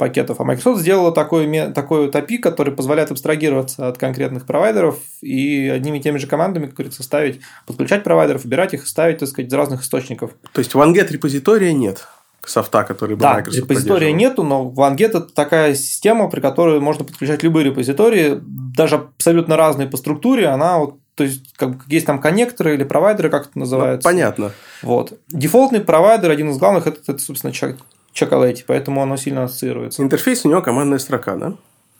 [0.00, 0.40] пакетов.
[0.40, 5.98] А Microsoft сделала такой, такой вот API, который позволяет абстрагироваться от конкретных провайдеров и одними
[5.98, 9.50] и теми же командами, как говорится, ставить, подключать провайдеров, выбирать их и ставить, так сказать,
[9.50, 10.30] из разных источников.
[10.52, 12.08] То есть, в OneGet репозитория нет
[12.46, 17.04] софта, который бы Да, Microsoft репозитория нету, но OneGet это такая система, при которой можно
[17.04, 18.40] подключать любые репозитории,
[18.74, 20.46] даже абсолютно разные по структуре.
[20.48, 24.08] Она вот, то есть, как бы есть там коннекторы или провайдеры, как это Ну, называется.
[24.08, 24.52] понятно.
[24.82, 25.12] Вот.
[25.28, 27.76] Дефолтный провайдер, один из главных, это, это собственно, Чак-
[28.14, 30.02] Chocolate, поэтому оно сильно ассоциируется.
[30.02, 31.54] Интерфейс у него командная строка, да?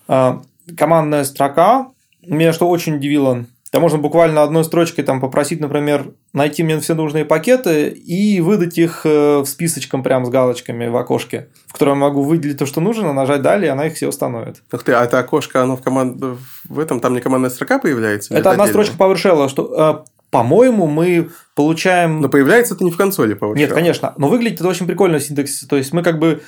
[0.08, 0.42] А,
[0.76, 1.88] командная строка.
[2.22, 6.94] Меня что очень удивило, там можно буквально одной строчкой там попросить, например, найти мне все
[6.94, 12.00] нужные пакеты и выдать их э, в списочком прям с галочками в окошке, в котором
[12.00, 14.62] я могу выделить то, что нужно, нажать далее, и она их все установит.
[14.72, 16.20] Ух ты, а это окошко, оно в команд...
[16.68, 18.34] в этом там не командная строка появляется?
[18.34, 18.82] или Это одна отдельно?
[18.82, 22.20] строчка PowerShell, что, э, по-моему, мы получаем...
[22.20, 23.56] Но появляется это не в консоли, PowerShell.
[23.56, 24.14] Нет, конечно.
[24.16, 25.66] Но выглядит это очень прикольно в синтаксисе.
[25.66, 26.42] То есть мы как бы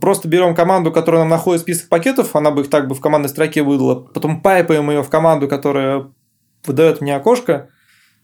[0.00, 3.28] просто берем команду, которая нам находит список пакетов, она бы их так бы в командной
[3.30, 6.08] строке выдала, потом пайпаем ее в команду, которая
[6.66, 7.68] выдает мне окошко,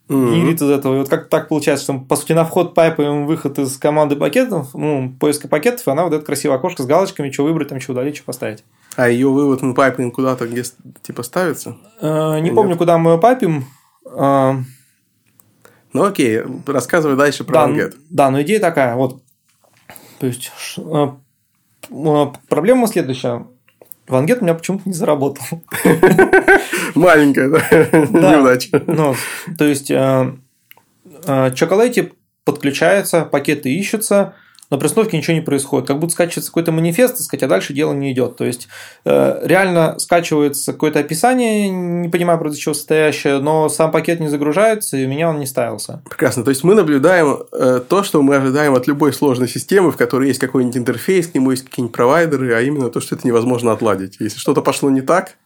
[0.08, 0.32] Мгм.
[0.32, 0.96] и генерит из этого.
[0.96, 4.16] И вот как так получается, что мы, по сути, на вход пайпаем выход из команды
[4.16, 7.92] пакетов, ну, поиска пакетов, и она выдает красивое окошко с галочками, что выбрать, там, что
[7.92, 8.64] удалить, что поставить.
[8.96, 10.62] А ее вывод на piping куда-то где
[11.02, 11.76] типа ставится?
[12.02, 12.54] Э, Не Нет.
[12.54, 13.64] помню, куда мы ее пайпим.
[14.04, 14.56] Э,
[15.94, 19.22] Ну окей, рассказывай дальше про Да, да, но идея такая, вот.
[20.18, 21.08] То есть, э,
[21.88, 23.46] э, проблема следующая.
[24.08, 25.44] OneGet у меня почему-то не заработал.
[26.94, 27.60] Маленькая, да?
[28.10, 28.32] Да.
[28.32, 28.82] Неудача.
[28.86, 29.14] Ну,
[29.56, 30.34] то есть, э,
[31.26, 32.12] Chocolatey
[32.44, 34.34] подключается, пакеты ищутся,
[34.70, 35.86] но при установке ничего не происходит.
[35.86, 38.36] Как будто скачивается какой-то манифест, сказать, а дальше дело не идет.
[38.36, 38.68] То есть
[39.04, 44.96] э, реально скачивается какое-то описание, не понимаю, правда, чего состоящее, но сам пакет не загружается,
[44.96, 46.02] и у меня он не ставился.
[46.08, 46.44] Прекрасно.
[46.44, 50.28] То есть мы наблюдаем э, то, что мы ожидаем от любой сложной системы, в которой
[50.28, 54.16] есть какой-нибудь интерфейс, к нему есть какие-нибудь провайдеры, а именно то, что это невозможно отладить.
[54.20, 55.36] Если что-то пошло не так,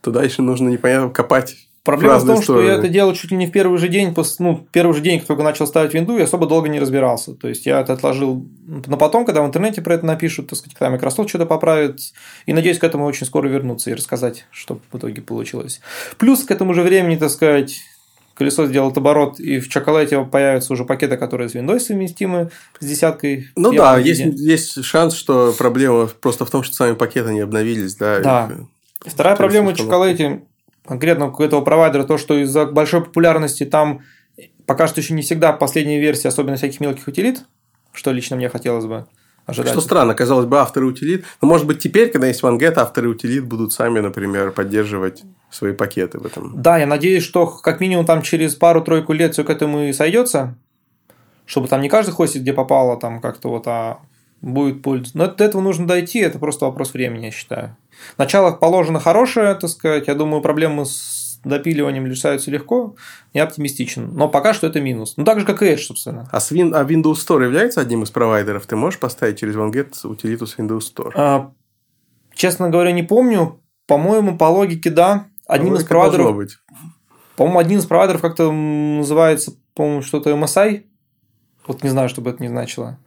[0.00, 2.64] то дальше нужно непонятно копать Проблема в, том, стороны.
[2.64, 5.20] что я это делал чуть ли не в первый же день, ну, первый же день,
[5.20, 7.34] как только начал ставить винду, я особо долго не разбирался.
[7.34, 10.76] То есть я это отложил на потом, когда в интернете про это напишут, так сказать,
[10.76, 12.00] когда Microsoft что-то поправит.
[12.46, 15.80] И надеюсь, к этому очень скоро вернуться и рассказать, что в итоге получилось.
[16.18, 17.80] Плюс к этому же времени, так сказать,
[18.38, 23.48] колесо сделает оборот, и в чоколате появятся уже пакеты, которые с Windows совместимы с десяткой.
[23.56, 27.96] Ну да, есть, есть шанс, что проблема просто в том, что сами пакеты не обновились.
[27.96, 28.50] Да, да.
[29.04, 30.42] И, Вторая проблема в чоколате
[30.88, 34.00] конкретно у этого провайдера то, что из-за большой популярности там
[34.66, 37.44] пока что еще не всегда последняя версия, особенно всяких мелких утилит,
[37.92, 39.06] что лично мне хотелось бы
[39.46, 39.72] ожидать.
[39.72, 41.24] Что странно, казалось бы, авторы утилит.
[41.40, 46.18] Но может быть теперь, когда есть OneGet, авторы утилит будут сами, например, поддерживать свои пакеты
[46.18, 46.60] в этом.
[46.60, 50.54] Да, я надеюсь, что как минимум там через пару-тройку лет все к этому и сойдется,
[51.46, 54.00] чтобы там не каждый хостит, где попало, там как-то вот, а
[54.40, 55.18] будет пользоваться.
[55.18, 57.76] Но до этого нужно дойти, это просто вопрос времени, я считаю.
[58.16, 60.06] Начало положено хорошее, так сказать.
[60.06, 62.96] Я думаю, проблемы с допиливанием решаются легко.
[63.32, 64.14] Я оптимистичен.
[64.14, 65.14] Но пока что это минус.
[65.16, 66.28] Ну, так же, как и Edge, собственно.
[66.30, 66.72] А, с Win...
[66.74, 68.66] а Windows Store является одним из провайдеров?
[68.66, 71.12] Ты можешь поставить через OneGet утилиту с Windows Store?
[71.14, 71.52] А,
[72.34, 73.60] честно говоря, не помню.
[73.86, 75.26] По-моему, по логике, да.
[75.46, 76.36] Одним из провайдеров...
[76.36, 76.58] Быть.
[77.36, 80.84] По-моему, один из провайдеров как-то называется, по-моему, что-то MSI.
[81.66, 82.98] Вот не знаю, что бы это ни значило.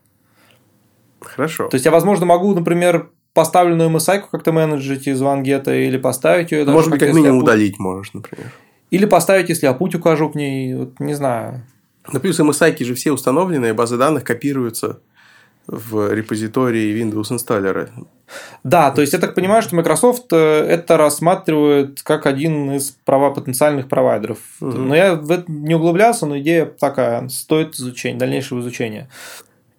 [1.22, 1.68] Хорошо.
[1.68, 6.66] То есть я, возможно, могу, например, поставленную MSI как-то менеджить из вангета или поставить ее.
[6.66, 7.50] Может быть, как минимум путь...
[7.50, 8.52] удалить можешь, например.
[8.90, 11.66] Или поставить, если я путь укажу к ней, вот, не знаю.
[12.12, 15.00] Ну, плюс MSI же все установленные, базы данных копируются
[15.68, 17.90] в репозитории Windows инсталлера.
[18.64, 23.32] Да, то есть я так понимаю, что Microsoft э, это рассматривает как один из права
[23.32, 24.40] потенциальных провайдеров.
[24.60, 24.72] Угу.
[24.72, 29.10] Но я в это не углублялся, но идея такая, стоит изучения, дальнейшего изучения.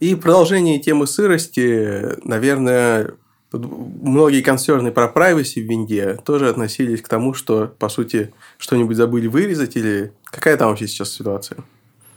[0.02, 3.12] И продолжение темы сырости, наверное,
[3.52, 9.28] многие консерны про privacy в винде тоже относились к тому, что, по сути, что-нибудь забыли
[9.28, 11.58] вырезать или какая там вообще сейчас ситуация?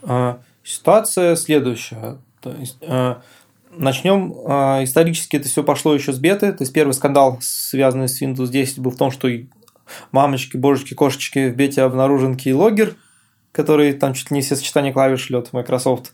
[0.02, 2.17] А, ситуация следующая.
[2.41, 3.21] То есть, а,
[3.69, 6.54] начнем а, исторически это все пошло еще с беты.
[6.54, 9.30] То есть первый скандал, связанный с Windows 10, был в том, что
[10.12, 12.95] мамочки, божечки, кошечки в бете обнаружен keylogger,
[13.52, 16.13] который там чуть не все сочетания клавиш в Microsoft.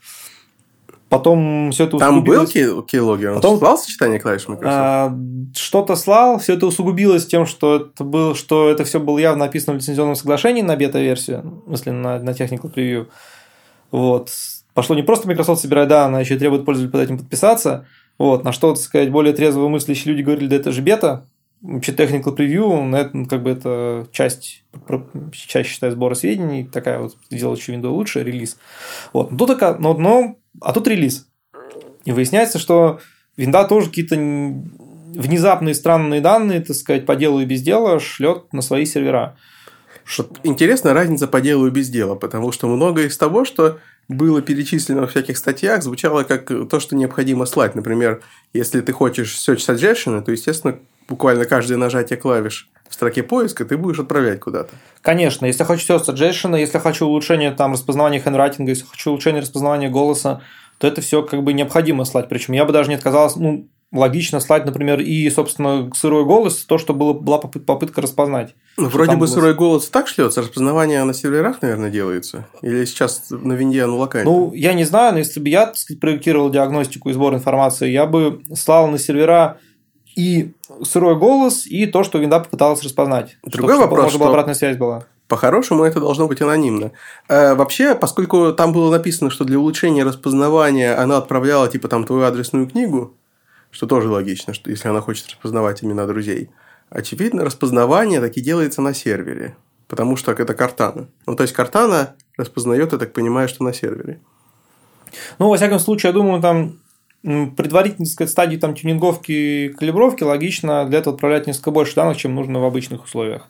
[1.12, 3.28] Потом все это Там был keylogger?
[3.28, 3.58] Он Потом...
[3.58, 4.74] слал сочетание клавиш Microsoft?
[4.74, 5.14] А,
[5.54, 9.74] что-то слал, все это усугубилось тем, что это, был, что это все было явно написано
[9.74, 13.08] в лицензионном соглашении на бета-версию, в смысле на, на technical preview.
[13.90, 14.30] Вот.
[14.72, 17.86] Пошло не просто Microsoft собирать данные, она еще и требует пользователя под этим подписаться.
[18.16, 18.42] Вот.
[18.42, 21.26] На что, так сказать, более трезво мыслящие люди говорили, да это же бета,
[21.62, 24.64] вообще technical preview, это, ну, как бы это часть,
[25.32, 28.58] часть считаю, сбора сведений, такая вот еще Windows лучше, релиз.
[29.12, 29.30] Вот.
[29.30, 31.28] Но, тут, но, но а тут релиз.
[32.04, 33.00] И выясняется, что
[33.36, 38.62] винда тоже какие-то внезапные странные данные, так сказать, по делу и без дела шлет на
[38.62, 39.36] свои сервера.
[40.18, 44.42] Вот интересная разница по делу и без дела, потому что многое из того, что было
[44.42, 47.76] перечислено в всяких статьях, звучало как то, что необходимо слать.
[47.76, 48.20] Например,
[48.52, 53.76] если ты хочешь search suggestion, то, естественно, буквально каждое нажатие клавиш в строке поиска ты
[53.76, 54.70] будешь отправлять куда-то.
[55.00, 59.88] Конечно, если хочу все suggestion, если хочу улучшение там, распознавания хендрайтинга, если хочу улучшение распознавания
[59.88, 60.42] голоса,
[60.78, 62.28] то это все как бы необходимо слать.
[62.28, 66.78] Причем я бы даже не отказался, ну, логично слать, например, и, собственно, сырой голос, то,
[66.78, 68.54] что было, была попытка распознать.
[68.76, 69.26] Ну, вроде бы было...
[69.26, 72.46] сырой голос так шлется, распознавание на серверах, наверное, делается?
[72.62, 74.30] Или сейчас на винде оно локально?
[74.30, 77.90] Ну, я не знаю, но если бы я, так сказать, проектировал диагностику и сбор информации,
[77.90, 79.58] я бы слал на сервера
[80.16, 83.36] и сырой голос, и то, что винда попыталась распознать.
[83.44, 84.30] Другой чтобы, вопрос, чтобы что...
[84.30, 85.04] обратная связь была.
[85.28, 86.92] По-хорошему, это должно быть анонимно.
[87.28, 92.24] Э, вообще, поскольку там было написано, что для улучшения распознавания она отправляла, типа, там, твою
[92.24, 93.14] адресную книгу,
[93.70, 96.50] что тоже логично, что если она хочет распознавать имена друзей,
[96.90, 99.56] очевидно, распознавание таки делается на сервере,
[99.88, 101.08] потому что это картана.
[101.26, 104.20] Ну, то есть, картана распознает, я так понимаю, что на сервере.
[105.38, 106.78] Ну, во всяком случае, я думаю, там
[107.22, 112.34] предварительной сказать, стадии там, тюнинговки и калибровки логично для этого отправлять несколько больше данных, чем
[112.34, 113.48] нужно в обычных условиях.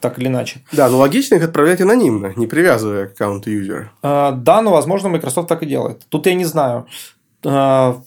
[0.00, 0.62] Так или иначе.
[0.72, 3.92] Да, но логично их отправлять анонимно, не привязывая к аккаунту юзера.
[4.02, 6.02] А, да, но, возможно, Microsoft так и делает.
[6.08, 6.86] Тут я не знаю.
[7.44, 8.00] А,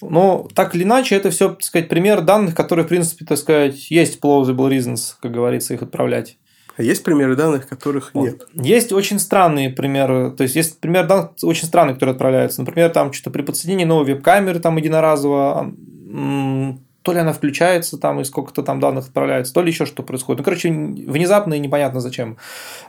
[0.00, 3.90] но так или иначе, это все, так сказать, пример данных, которые, в принципе, так сказать,
[3.90, 6.36] есть plausible reasons, как говорится, их отправлять.
[6.76, 8.24] А есть примеры данных, которых Вот.
[8.24, 8.46] нет?
[8.54, 10.30] Есть очень странные примеры.
[10.30, 12.60] То есть, есть пример данных очень странный, которые отправляются.
[12.60, 15.72] Например, там что-то при подсоединении новой веб-камеры там единоразово,
[17.02, 20.38] то ли она включается там и сколько-то там данных отправляется, то ли еще что происходит.
[20.38, 22.36] Ну, короче, внезапно и непонятно зачем.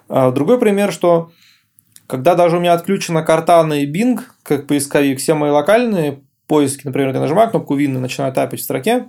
[0.10, 1.32] А, Другой пример, что
[2.08, 7.14] когда даже у меня отключена Cortana и Bing как поисковик, все мои локальные поиски, например,
[7.14, 9.08] я нажимаю кнопку Win и начинаю тапать в строке,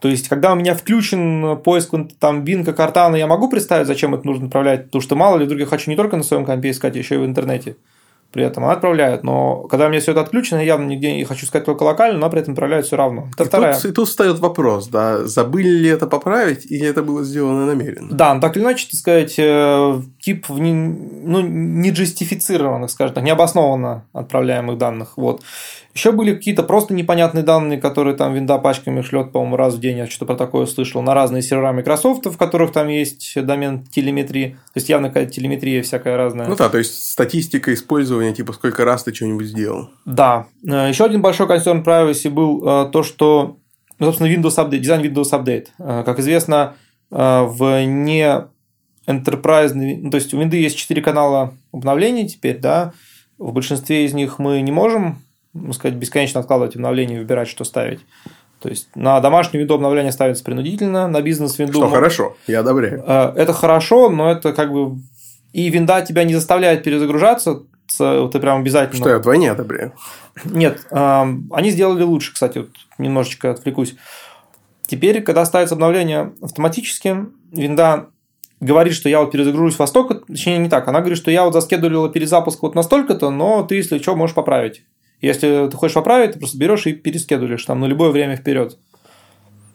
[0.00, 4.26] то есть, когда у меня включен поиск там и Cortana, я могу представить, зачем это
[4.26, 6.96] нужно отправлять, потому что мало ли вдруг я хочу не только на своем компе искать,
[6.96, 7.76] а еще и в интернете.
[8.32, 11.24] При этом она отправляет, но когда у меня все это отключено, я явно нигде не
[11.24, 13.26] хочу искать только локально, но при этом отправляет все равно.
[13.34, 13.74] Это И вторая.
[13.74, 18.08] тут, и тут встает вопрос, да, забыли ли это поправить, или это было сделано намеренно?
[18.12, 23.14] Да, но так или иначе, так сказать, э, тип в не, ну, не джестифицированных, скажем
[23.14, 25.14] так, необоснованно отправляемых данных.
[25.16, 25.42] Вот.
[25.94, 29.98] Еще были какие-то просто непонятные данные, которые там винда пачками шлет, по-моему, раз в день,
[29.98, 34.50] я что-то про такое слышал, на разные сервера Microsoft, в которых там есть домен телеметрии.
[34.72, 36.46] То есть явно какая-то телеметрия всякая разная.
[36.46, 39.88] Ну да, то есть статистика использования, типа сколько раз ты что-нибудь сделал.
[40.04, 40.46] Да.
[40.64, 43.56] Э, Еще один большой концерн privacy был э, то, что,
[43.98, 45.66] ну, собственно, Windows Update, дизайн Windows Update.
[45.78, 46.74] Э, Как известно,
[47.10, 48.44] в не
[49.10, 52.92] enterprise, ну, то есть у Windows есть 4 канала обновлений теперь, да,
[53.38, 55.18] в большинстве из них мы не можем,
[55.54, 58.00] ну, сказать, бесконечно откладывать обновления и выбирать, что ставить.
[58.60, 61.78] То есть на домашнюю винду обновление ставится принудительно, на бизнес-винду...
[61.78, 63.02] Что хорошо, я одобряю.
[63.06, 64.98] Э, Это хорошо, но это как бы...
[65.52, 69.00] И винда тебя не заставляет перезагружаться, ц- ты прям обязательно...
[69.00, 69.94] Что я вдвойне одобряю.
[70.44, 73.96] Нет, эм, они сделали лучше, кстати, вот немножечко отвлекусь.
[74.86, 77.16] Теперь, когда ставится обновление автоматически,
[77.52, 78.10] винда
[78.60, 81.52] говорит, что я вот перезагружусь во столько, точнее не так, она говорит, что я вот
[81.52, 84.84] заскедулила перезапуск вот настолько-то, но ты, если что, можешь поправить.
[85.20, 88.78] Если ты хочешь поправить, ты просто берешь и перескедулишь там на любое время вперед.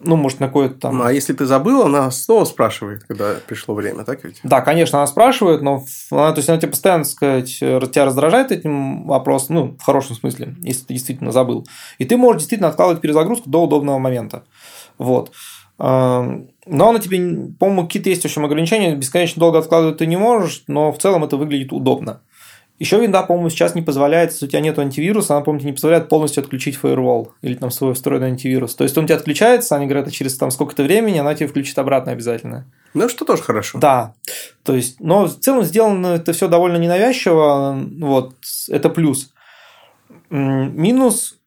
[0.02, 0.98] Ну, может, на какое-то там...
[0.98, 4.40] Ну, а если ты забыл, она снова спрашивает, когда пришло время, так ведь?
[4.44, 9.08] Да, конечно, она спрашивает, но она, то есть она тебя постоянно, сказать, тебя раздражает этим
[9.08, 11.66] вопросом, ну, в хорошем смысле, если ты действительно забыл.
[11.98, 14.44] И ты можешь действительно откладывать перезагрузку до удобного момента.
[14.98, 15.32] Вот.
[15.78, 20.64] Но она тебе, по-моему, какие-то есть в общем ограничения, бесконечно долго откладывать ты не можешь,
[20.68, 22.22] но в целом это выглядит удобно.
[22.78, 26.10] Еще винда, по-моему, сейчас не позволяет, если у тебя нет антивируса, она, по-моему, не позволяет
[26.10, 28.76] полностью отключить фаервол или там свой встроенный антивирус.
[28.76, 31.48] То есть он у тебя отключается, они говорят, а через там сколько-то времени она тебе
[31.48, 32.66] включит обратно обязательно.
[32.94, 33.80] Ну, что тоже хорошо.
[33.80, 34.14] Да.
[34.64, 37.80] То есть, но в целом сделано это все довольно ненавязчиво.
[38.02, 38.34] Вот,
[38.68, 39.32] это плюс.
[40.30, 41.40] Минус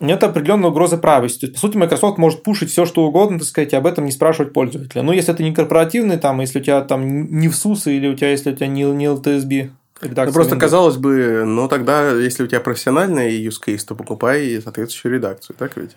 [0.00, 1.40] нет определенной угрозы правости.
[1.40, 4.04] То есть, по сути, Microsoft может пушить все, что угодно, так сказать, и об этом
[4.04, 5.02] не спрашивать пользователя.
[5.02, 7.06] Ну, если это не корпоративный, там, если у тебя там
[7.38, 9.70] не в СУС, или у тебя, если у тебя не, не LTSB,
[10.02, 10.58] редакция Ну, просто Windows.
[10.60, 15.76] казалось бы, ну тогда, если у тебя профессиональный use case, то покупай соответствующую редакцию, так
[15.76, 15.96] ведь?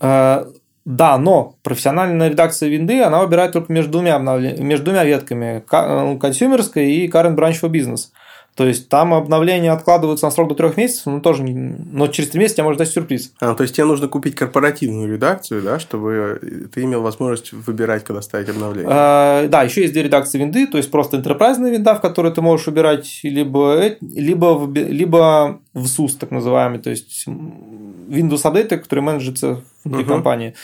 [0.00, 0.44] Э,
[0.84, 6.14] Да, но профессиональная редакция винды, она выбирает только между двумя, обновле- между двумя ветками, ка-
[6.14, 8.08] э, консюмерской и current branch for business.
[8.58, 11.52] То есть там обновления откладываются на срок до трех месяцев, но тоже не...
[11.54, 13.32] но через три месяца тебя может дать сюрприз.
[13.38, 18.20] А, то есть тебе нужно купить корпоративную редакцию, да, чтобы ты имел возможность выбирать, когда
[18.20, 18.90] ставить обновление.
[18.90, 22.42] Э, Да, еще есть две редакции винды, то есть просто enterprise винда, в которой ты
[22.42, 29.62] можешь выбирать либо, либо, либо в SUS, так называемый, то есть Windows Update, который менеджится
[29.84, 30.14] внутри Мгм.
[30.14, 30.54] компании.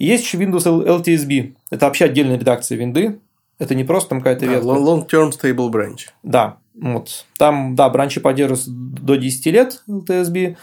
[0.00, 1.52] И есть еще Windows LTSB.
[1.70, 3.20] Это вообще отдельная редакция винды.
[3.60, 4.66] Это не просто там какая-то ветка.
[4.66, 6.08] long- Long-term stable branch.
[6.24, 7.24] Да, вот.
[7.38, 10.56] Там, да, бранчи поддерживаются до 10 лет LTSB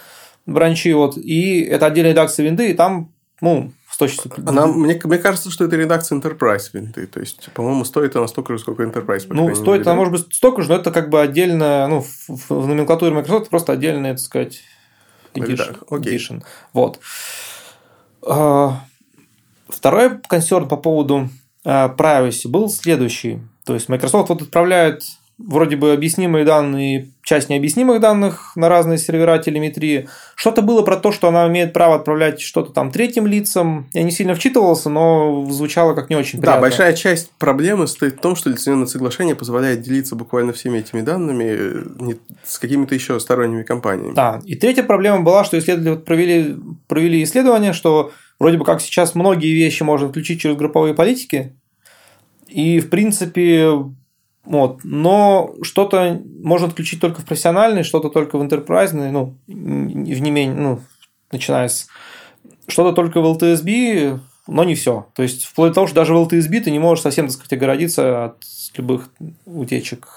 [0.45, 5.17] бранчи, вот, и это отдельная редакция винды, и там, ну, с точки Она, мне, мне
[5.17, 7.05] кажется, что это редакция Enterprise винты.
[7.07, 9.25] То есть, по-моему, стоит она столько же, сколько Enterprise.
[9.29, 12.67] ну, стоит она, может быть, столько же, но это как бы отдельно, ну, в, в-
[12.67, 14.61] номенклатуре Microsoft просто отдельная, так сказать,
[15.33, 15.55] edition.
[15.55, 16.17] Редак- окей.
[16.17, 16.41] edition.
[16.73, 16.99] Вот.
[18.25, 18.81] А,
[19.67, 21.29] Второй консерн по поводу
[21.63, 23.39] а, privacy был следующий.
[23.65, 25.03] То есть Microsoft вот отправляет
[25.45, 30.07] вроде бы объяснимые данные, часть необъяснимых данных на разные сервера телеметрии.
[30.35, 33.87] Что-то было про то, что она имеет право отправлять что-то там третьим лицам.
[33.93, 36.61] Я не сильно вчитывался, но звучало как не очень Да, приятно.
[36.61, 41.45] большая часть проблемы стоит в том, что лицензионное соглашение позволяет делиться буквально всеми этими данными
[41.47, 44.13] э, с какими-то еще сторонними компаниями.
[44.13, 44.41] Да.
[44.43, 46.55] И третья проблема была, что исследователи провели,
[46.87, 51.55] провели исследование, что вроде бы как сейчас многие вещи можно включить через групповые политики,
[52.47, 53.69] и в принципе
[54.43, 60.31] вот, но что-то можно отключить только в профессиональный, что-то только в enterprise, ну, в не
[60.31, 60.81] менее, ну,
[61.31, 61.87] начиная с
[62.67, 65.07] что-то только в LTSB, но не все.
[65.13, 67.53] То есть, вплоть до того, что даже в LTSB ты не можешь совсем, так сказать,
[67.53, 68.37] огородиться от
[68.77, 69.09] любых
[69.45, 70.07] утечек.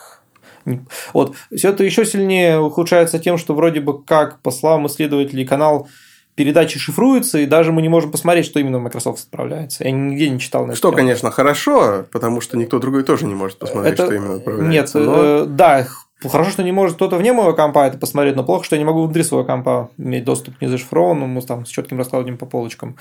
[1.12, 1.34] Вот.
[1.54, 5.88] Все это еще сильнее ухудшается тем, что вроде бы как, по словам исследователей, канал
[6.34, 9.84] передачи шифруются, и даже мы не можем посмотреть, что именно Microsoft отправляется.
[9.84, 13.58] Я нигде не читал на Что, конечно, хорошо, потому что никто другой тоже не может
[13.58, 14.06] посмотреть, Это...
[14.06, 14.98] что именно отправляется.
[14.98, 15.22] Нет, но...
[15.22, 15.86] э, да,
[16.22, 18.84] хорошо, что не может кто-то вне моего компа это посмотреть, но плохо, что я не
[18.84, 22.96] могу внутри своего компа иметь доступ к незашифрованному, там, с четким раскладыванием по полочкам.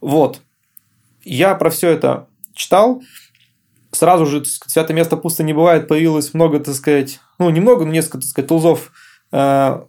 [0.00, 0.40] Вот.
[1.22, 3.02] Я про все это читал.
[3.92, 7.92] Сразу же, сказать, святое место пусто не бывает, появилось много, так сказать, ну, немного, но
[7.92, 8.90] несколько, так сказать, тулзов
[9.30, 9.80] э,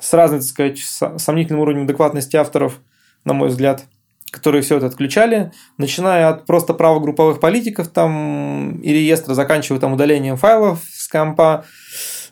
[0.00, 0.78] с разным, так сказать,
[1.18, 2.80] сомнительным уровнем адекватности авторов,
[3.24, 3.84] на мой взгляд,
[4.30, 9.92] которые все это отключали, начиная от просто права групповых политиков там и реестра, заканчивая там
[9.92, 11.64] удалением файлов с компа.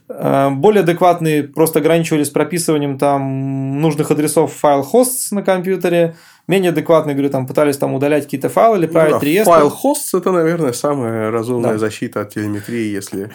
[0.09, 6.17] Э, более адекватные просто ограничивались прописыванием там нужных адресов файл хост на компьютере.
[6.47, 9.51] Менее адекватные, говорю, там пытались там удалять какие-то файлы или править ну, да, реестр.
[9.53, 11.79] Файл хост это, наверное, самая разумная да.
[11.79, 13.31] защита от телеметрии, если.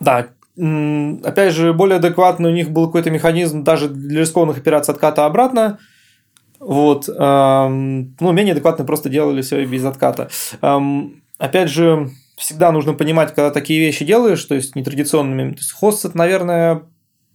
[0.00, 5.26] Да, опять же, более адекватный у них был какой-то механизм даже для рискованных операций отката
[5.26, 5.78] обратно.
[6.60, 7.08] Вот.
[7.08, 10.28] Ну, менее адекватно просто делали все без отката.
[11.38, 15.50] Опять же, всегда нужно понимать, когда такие вещи делаешь, то есть нетрадиционными.
[15.50, 16.82] То есть хост это, наверное,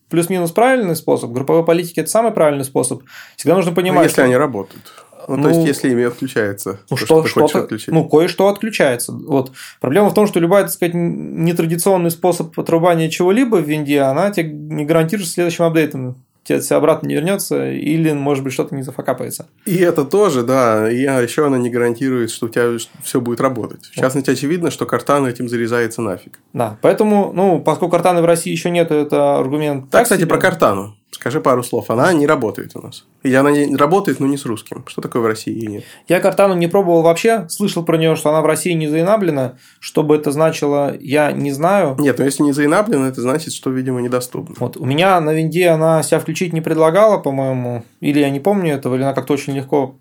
[0.10, 1.32] плюс-минус правильный способ.
[1.32, 3.04] Групповой политики это самый правильный способ.
[3.36, 3.98] Всегда нужно понимать.
[3.98, 4.24] Ну, если что...
[4.24, 4.92] они работают.
[5.30, 6.80] Ну, ну, то есть, если ими отключается.
[6.90, 7.90] Ну, что, что что отключить.
[7.90, 9.12] Ну, кое-что отключается.
[9.12, 9.52] Вот.
[9.80, 14.50] Проблема в том, что любая, так сказать, нетрадиционный способ отрубания чего-либо в винде, она тебе
[14.50, 16.16] не гарантирует следующим апдейтом
[16.50, 19.48] тебе все обратно не вернется, или, может быть, что-то не зафакапается.
[19.66, 20.92] И это тоже, да.
[20.92, 23.86] И еще она не гарантирует, что у тебя все будет работать.
[23.86, 26.40] В частности, очевидно, что картан этим зарезается нафиг.
[26.54, 29.92] Да, поэтому, ну, поскольку картаны в России еще нет, это аргумент.
[29.92, 30.30] Так, кстати, себе.
[30.30, 30.96] про картану.
[31.20, 31.90] Скажи пару слов.
[31.90, 33.06] Она не работает у нас.
[33.24, 34.86] Или она не работает, но не с русским.
[34.88, 35.84] Что такое в России нет?
[36.08, 37.46] Я картану не пробовал вообще.
[37.50, 39.58] Слышал про нее, что она в России не заинаблена.
[39.82, 41.98] Что бы это значило, я не знаю.
[42.00, 44.56] Нет, но если не заинаблена, это значит, что, видимо, недоступна.
[44.60, 44.78] Вот.
[44.78, 47.84] У меня на винде она себя включить не предлагала, по-моему.
[48.00, 49.98] Или я не помню этого, или она как-то очень легко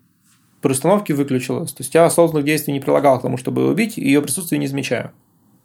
[0.60, 1.72] при установке выключилась.
[1.72, 4.60] То есть я осознанных действий не прилагал к тому, чтобы ее убить, и ее присутствие
[4.60, 5.10] не замечаю.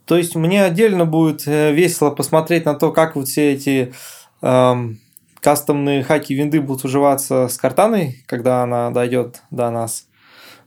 [0.05, 3.93] То есть мне отдельно будет э, весело посмотреть на то, как вот все эти
[4.41, 4.99] эм,
[5.43, 10.07] кастомные хаки винды будут уживаться с картаной, когда она дойдет до нас.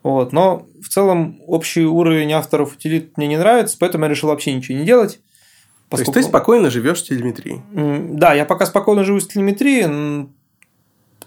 [0.03, 0.33] Вот.
[0.33, 4.79] Но в целом общий уровень авторов утилит мне не нравится, поэтому я решил вообще ничего
[4.79, 5.21] не делать.
[5.89, 6.13] Поскольку...
[6.13, 7.63] То есть ты спокойно живешь с телеметрией?
[7.73, 10.29] Да, я пока спокойно живу с телеметрией.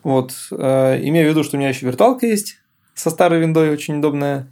[0.04, 2.60] Вот, э, имею в виду, что у меня еще виртуалка есть
[2.94, 4.48] со старой виндой, очень удобная.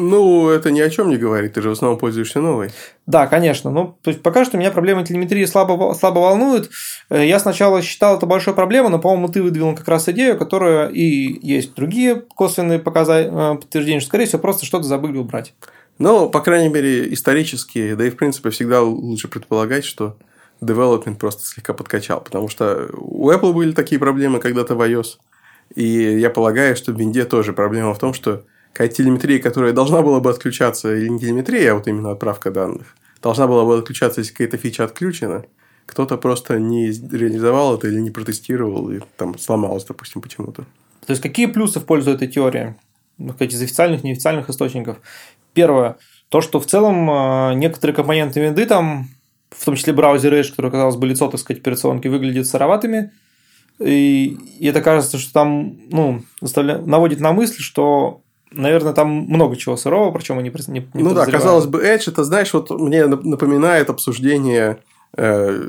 [0.00, 2.70] Ну, это ни о чем не говорит, ты же в основном пользуешься новой.
[3.06, 3.72] Да, конечно.
[3.72, 6.70] Ну, то есть пока что меня проблема телеметрии слабо, слабо волнует.
[7.10, 10.88] Э, я сначала считал это большой проблемой, но, по-моему, ты выдвинул как раз идею, которая
[10.88, 15.52] и есть другие косвенные показания, э, подтверждения, что, скорее всего, просто что-то забыли убрать.
[15.98, 20.16] Ну, по крайней мере, исторически, да и в принципе всегда лучше предполагать, что
[20.62, 25.16] development просто слегка подкачал, потому что у Apple были такие проблемы когда-то в iOS,
[25.74, 25.82] и
[26.20, 28.44] я полагаю, что в винде тоже проблема в том, что
[28.78, 32.94] какая телеметрия, которая должна была бы отключаться, или не телеметрия, а вот именно отправка данных,
[33.20, 35.46] должна была бы отключаться, если какая-то фича отключена,
[35.84, 40.62] кто-то просто не реализовал это или не протестировал, и там сломалось, допустим, почему-то.
[41.06, 42.76] То есть, какие плюсы в пользу этой теории?
[43.16, 44.98] Ну, из официальных, неофициальных источников.
[45.54, 45.96] Первое.
[46.28, 49.08] То, что в целом а, некоторые компоненты винды, там,
[49.50, 53.10] в том числе браузер Edge, который, казалось бы, лицо, так сказать, операционки, выглядит сыроватыми.
[53.80, 59.76] И, и это кажется, что там ну, наводит на мысль, что наверное, там много чего
[59.76, 63.90] сырого, причем они не, не Ну да, казалось бы, Edge, это, знаешь, вот мне напоминает
[63.90, 64.78] обсуждение
[65.16, 65.68] э,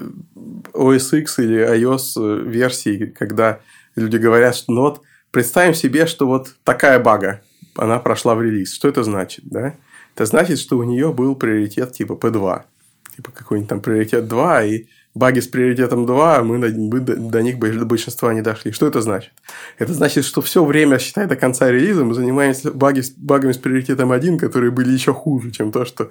[0.74, 3.60] OS X или iOS э, версии, когда
[3.96, 5.02] люди говорят, что ну вот
[5.32, 7.42] представим себе, что вот такая бага,
[7.76, 8.74] она прошла в релиз.
[8.74, 9.76] Что это значит, да?
[10.16, 12.64] Это значит, что у нее был приоритет типа P2.
[13.16, 14.86] Типа какой-нибудь там приоритет 2, и
[15.16, 18.72] баги с приоритетом 2, мы, мы до, до них до большинства не дошли.
[18.72, 19.32] Что это значит?
[19.78, 24.12] Это значит, что все время, считай, до конца релиза мы занимаемся баги, багами с приоритетом
[24.12, 26.10] 1, которые были еще хуже, чем то, что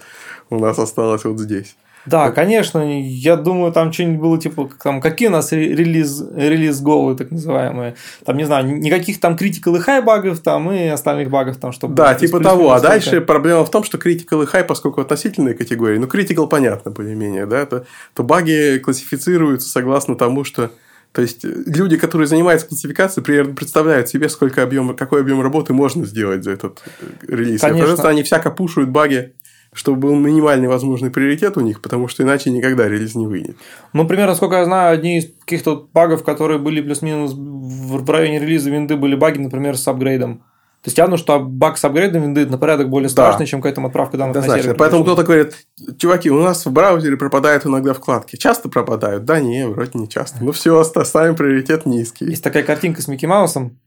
[0.51, 1.77] у нас осталось вот здесь.
[2.07, 2.35] Да, так.
[2.35, 7.31] конечно, я думаю, там что-нибудь было типа, там, какие у нас релиз, релиз голы, так
[7.31, 7.97] называемые.
[8.25, 11.95] Там, не знаю, никаких там critical и high багов там и остальных багов там, чтобы...
[11.95, 12.73] Да, типа того.
[12.73, 16.91] А дальше проблема в том, что critical и high, поскольку относительные категории, ну, critical понятно
[16.91, 17.85] более-менее, да, то,
[18.15, 20.71] то баги классифицируются согласно тому, что
[21.13, 26.05] то есть люди, которые занимаются классификацией, примерно представляют себе, сколько объем, какой объем работы можно
[26.05, 27.61] сделать за этот э, релиз.
[27.61, 27.81] Конечно.
[27.81, 29.33] Потому что они всяко пушают баги
[29.79, 33.57] чтобы был минимальный возможный приоритет у них, потому что иначе никогда релиз не выйдет.
[33.93, 38.71] Ну, примерно, насколько я знаю, одни из каких-то багов, которые были плюс-минус в районе релиза
[38.71, 40.39] винды, были баги, например, с апгрейдом.
[40.83, 43.47] То есть явно, что баг с апгрейдом винды на порядок более страшный, да.
[43.47, 44.75] чем к этому отправка данных да, на сервер.
[44.77, 45.55] Поэтому кто-то говорит,
[45.97, 48.35] чуваки, у нас в браузере пропадают иногда вкладки.
[48.35, 49.25] Часто пропадают?
[49.25, 50.39] Да, не, вроде не часто.
[50.41, 52.25] Ну все, ставим приоритет низкий.
[52.25, 53.79] Есть такая картинка с Микки Маусом,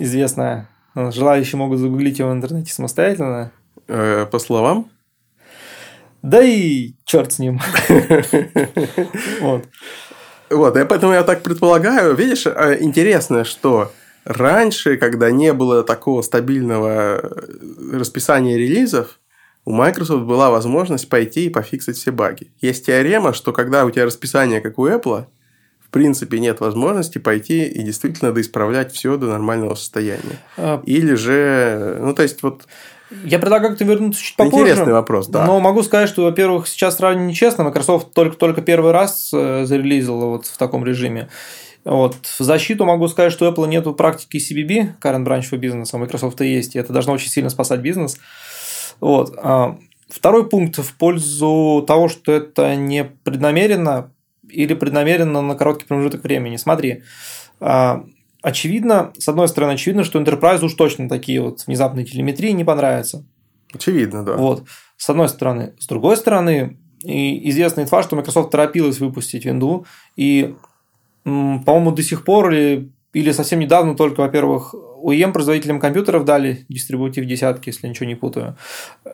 [0.00, 0.68] известная.
[0.96, 3.52] Желающие могут загуглить его в интернете самостоятельно.
[3.88, 4.90] Э, по словам?
[6.22, 7.60] Да и черт с ним.
[9.40, 9.64] Вот.
[10.50, 12.14] Вот, и поэтому я так предполагаю.
[12.14, 13.92] Видишь, э, интересно, что
[14.24, 17.20] раньше, когда не было такого стабильного
[17.92, 19.18] расписания релизов,
[19.66, 22.50] у Microsoft была возможность пойти и пофиксить все баги.
[22.62, 25.26] Есть теорема, что когда у тебя расписание, как у Apple,
[25.80, 30.38] в принципе, нет возможности пойти и действительно доисправлять все до нормального состояния.
[30.56, 30.82] А...
[30.86, 32.66] Или же, ну, то есть, вот
[33.24, 34.64] я предлагаю как-то вернуться чуть попозже.
[34.64, 35.46] Интересный вопрос, да.
[35.46, 37.64] Но могу сказать, что, во-первых, сейчас сравнение нечестно.
[37.64, 41.28] Microsoft только-только первый раз э, зарелизила вот в таком режиме.
[41.84, 42.16] Вот.
[42.22, 45.98] В защиту могу сказать, что у Apple нет практики CBB, Current Branch for Business, а
[45.98, 48.18] Microsoft есть, и это должно очень сильно спасать бизнес.
[49.00, 49.34] Вот.
[49.38, 49.78] А
[50.08, 54.10] второй пункт в пользу того, что это не преднамеренно
[54.48, 56.56] или преднамеренно на короткий промежуток времени.
[56.56, 57.02] Смотри,
[57.60, 58.04] а,
[58.42, 63.24] очевидно, с одной стороны, очевидно, что Enterprise уж точно такие вот внезапные телеметрии не понравятся.
[63.72, 64.36] Очевидно, да.
[64.36, 64.64] Вот.
[64.96, 65.74] С одной стороны.
[65.78, 69.86] С другой стороны, и известная инфа, что Microsoft торопилась выпустить винду,
[70.16, 70.54] и,
[71.24, 77.26] по-моему, до сих пор или, или совсем недавно только, во-первых, OEM производителям компьютеров дали дистрибутив
[77.26, 78.56] десятки, если ничего не путаю.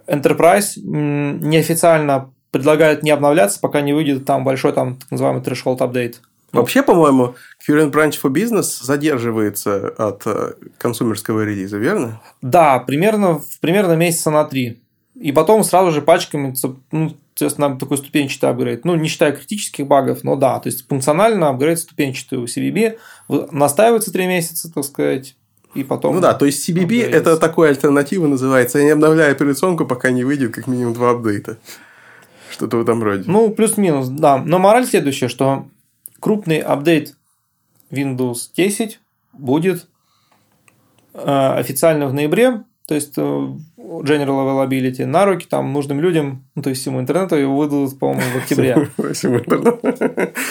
[0.07, 6.16] Enterprise неофициально предлагает не обновляться, пока не выйдет там большой там так называемый threshold update.
[6.55, 7.35] Вообще, по-моему,
[7.69, 12.21] Current Branch for Business задерживается от э, консумерского релиза, верно?
[12.43, 14.81] Да, примерно, примерно месяца на три.
[15.15, 16.55] И потом сразу же пачками,
[16.91, 18.85] ну, соответственно, такой ступенчатый апгрейд.
[18.85, 22.99] Ну, не считая критических багов, но да, то есть функционально апгрейд ступенчатый у CBB
[23.53, 25.37] настаивается три месяца, так сказать,
[25.75, 26.17] и потом...
[26.17, 28.79] Ну да, то есть CBB– это такой альтернатива называется.
[28.79, 31.59] Я не обновляю операционку, пока не выйдет как минимум два апдейта.
[32.51, 33.25] Что-то в этом роде.
[33.27, 34.39] Ну, плюс-минус, да.
[34.39, 35.67] Но мораль следующая, что
[36.25, 37.16] крупный апдейт
[37.91, 38.99] Windows 10
[39.35, 39.89] будет
[41.12, 41.18] э,
[41.59, 43.66] официально в ноябре, то есть э, General
[44.27, 48.37] Availability на руки там нужным людям, ну, то есть всему интернету его выдадут, по-моему, в
[48.37, 48.89] октябре.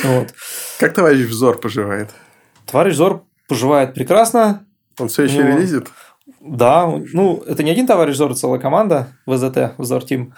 [0.03, 0.33] Вот.
[0.77, 2.11] Как товарищ Взор поживает?
[2.67, 4.67] Товарищ Взор поживает прекрасно.
[4.99, 5.87] Он все еще релизит?
[6.39, 10.33] Да, ну, это не один товарищ Взор, целая команда ВЗТ, Взор Team.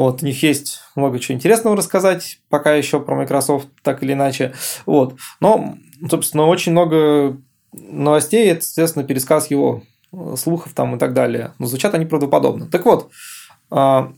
[0.00, 4.54] Вот, у них есть много чего интересного рассказать, пока еще про Microsoft так или иначе.
[4.86, 5.16] Вот.
[5.40, 5.74] Но,
[6.08, 7.36] собственно, очень много
[7.72, 9.82] новостей, это, естественно, пересказ его
[10.14, 11.52] э, слухов там и так далее.
[11.58, 12.66] Но звучат они правдоподобно.
[12.66, 13.10] Так вот,
[13.70, 14.14] а,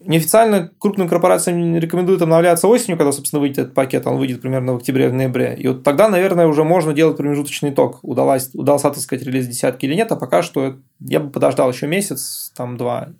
[0.00, 4.76] неофициально крупным корпорациям рекомендуют обновляться осенью, когда, собственно, выйдет этот пакет, он выйдет примерно в
[4.76, 5.54] октябре-ноябре.
[5.58, 9.84] И вот тогда, наверное, уже можно делать промежуточный итог, удалось, удался, так сказать, релиз десятки
[9.84, 13.10] или нет, а пока что я бы подождал еще месяц, там два,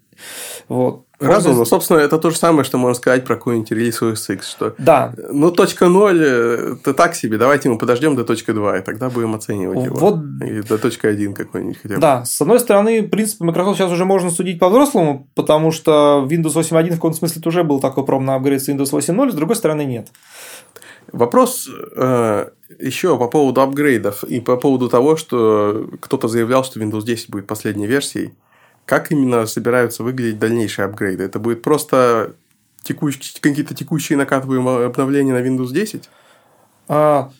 [0.68, 1.04] вот.
[1.18, 1.58] Разумно.
[1.58, 1.64] Можно...
[1.64, 5.14] Собственно, это то же самое, что можно сказать про какой-нибудь релиз OS X, что да.
[5.30, 9.34] ну, точка 0 это так себе, давайте мы подождем до точки 2, и тогда будем
[9.34, 9.96] оценивать его.
[9.96, 10.18] Вот...
[10.46, 12.00] И до точки 1 какой-нибудь хотя бы.
[12.00, 16.54] Да, с одной стороны, в принципе, Microsoft сейчас уже можно судить по-взрослому, потому что Windows
[16.54, 19.86] 8.1 в каком-то смысле уже был такой пробный апгрейд с Windows 8.0, с другой стороны,
[19.86, 20.08] нет.
[21.12, 22.48] Вопрос э,
[22.78, 27.46] еще по поводу апгрейдов и по поводу того, что кто-то заявлял, что Windows 10 будет
[27.46, 28.34] последней версией.
[28.86, 31.24] Как именно собираются выглядеть дальнейшие апгрейды?
[31.24, 32.34] Это будет просто
[32.82, 36.08] текущие, какие-то текущие накатываемые обновления на Windows 10?
[36.88, 37.30] А,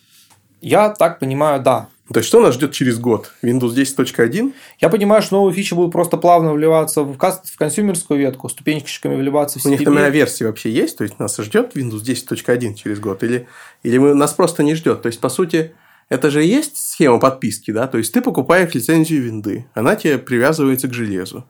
[0.61, 1.87] я так понимаю, да.
[2.11, 3.33] То есть, что нас ждет через год?
[3.43, 4.53] Windows 10.1?
[4.79, 9.59] Я понимаю, что новые фичи будут просто плавно вливаться в, в консюмерскую ветку, ступенчиками вливаться
[9.59, 9.67] в CTB.
[9.67, 10.97] У них номера версии вообще есть?
[10.97, 13.23] То есть, нас ждет Windows 10.1 через год?
[13.23, 13.47] Или,
[13.83, 15.01] или мы, нас просто не ждет?
[15.01, 15.75] То есть, по сути,
[16.09, 17.87] это же есть схема подписки, да?
[17.87, 21.45] То есть ты покупаешь лицензию винды, она тебе привязывается к железу.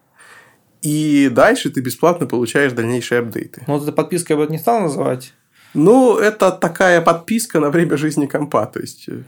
[0.82, 3.64] И дальше ты бесплатно получаешь дальнейшие апдейты.
[3.68, 5.34] Ну, вот эта подписка я бы не стал называть.
[5.74, 8.66] Ну, это такая подписка на время жизни компа.
[8.66, 9.10] То есть...
[9.10, 9.24] Э,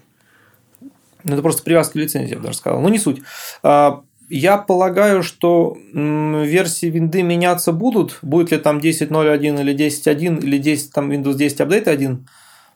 [1.23, 2.81] ну, это просто привязка к лицензии, я бы даже сказал.
[2.81, 3.21] Ну, не суть.
[3.61, 8.19] А, я полагаю, что версии винды меняться будут.
[8.21, 12.27] Будет ли там 10.0.1 или 10.1 или 10, там Windows 10 апдейт 1.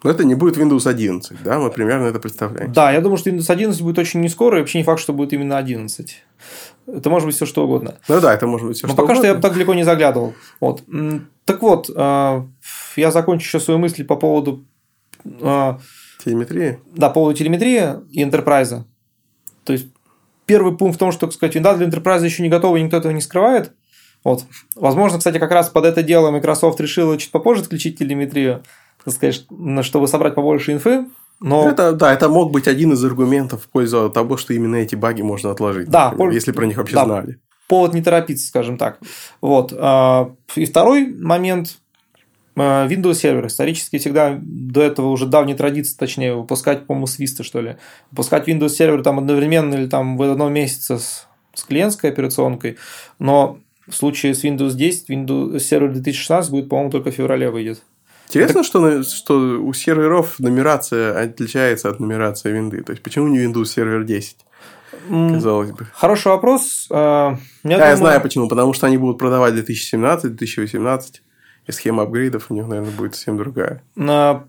[0.03, 1.59] Но это не будет Windows 11, да?
[1.59, 2.71] Мы примерно это представляем.
[2.73, 5.13] Да, я думаю, что Windows 11 будет очень не скоро, и вообще не факт, что
[5.13, 6.23] будет именно 11.
[6.87, 7.95] Это может быть все что угодно.
[8.09, 9.29] Ну да, это может быть все Но что пока угодно.
[9.29, 10.33] что я так далеко не заглядывал.
[10.59, 10.83] Вот.
[11.45, 12.43] Так вот, э,
[12.97, 14.65] я закончу еще свою мысль по поводу
[15.23, 15.73] э,
[16.23, 16.79] телеметрии.
[16.95, 18.83] Да, по поводу телеметрии и Enterprise.
[19.63, 19.87] То есть
[20.45, 22.97] первый пункт в том, что, так сказать, винда для Enterprise еще не готова, и никто
[22.97, 23.71] этого не скрывает.
[24.23, 24.45] Вот.
[24.75, 28.63] Возможно, кстати, как раз под это дело Microsoft решила чуть попозже отключить телеметрию
[29.05, 29.45] так сказать,
[29.85, 31.05] чтобы собрать побольше инфы,
[31.39, 31.69] но...
[31.69, 35.21] Это, да, это мог быть один из аргументов в пользу того, что именно эти баги
[35.21, 35.89] можно отложить.
[35.89, 37.39] Да, например, если про них вообще да, знали.
[37.67, 38.99] Повод не торопиться, скажем так.
[39.41, 39.73] Вот.
[39.77, 41.77] А, и второй момент.
[42.55, 47.43] Э, Windows сервер исторически всегда до этого уже давней традиции, точнее, выпускать, по-моему, с Vista,
[47.43, 47.77] что ли.
[48.11, 52.77] Выпускать Windows сервер там одновременно или там в одном месяце с, с клиентской операционкой,
[53.19, 57.83] но в случае с Windows 10 Windows сервер 2016 будет, по-моему, только в феврале выйдет.
[58.33, 58.65] Интересно, так...
[58.65, 62.81] что, что у серверов нумерация отличается от нумерации винды.
[62.83, 64.37] То есть, почему не Windows сервер 10?
[65.09, 65.87] Казалось бы.
[65.93, 66.87] Хороший вопрос.
[66.89, 67.89] А, я, думаю...
[67.89, 68.47] я знаю почему.
[68.47, 71.21] Потому что они будут продавать 2017, 2018.
[71.65, 73.81] И схема апгрейдов у них, наверное, будет совсем другая.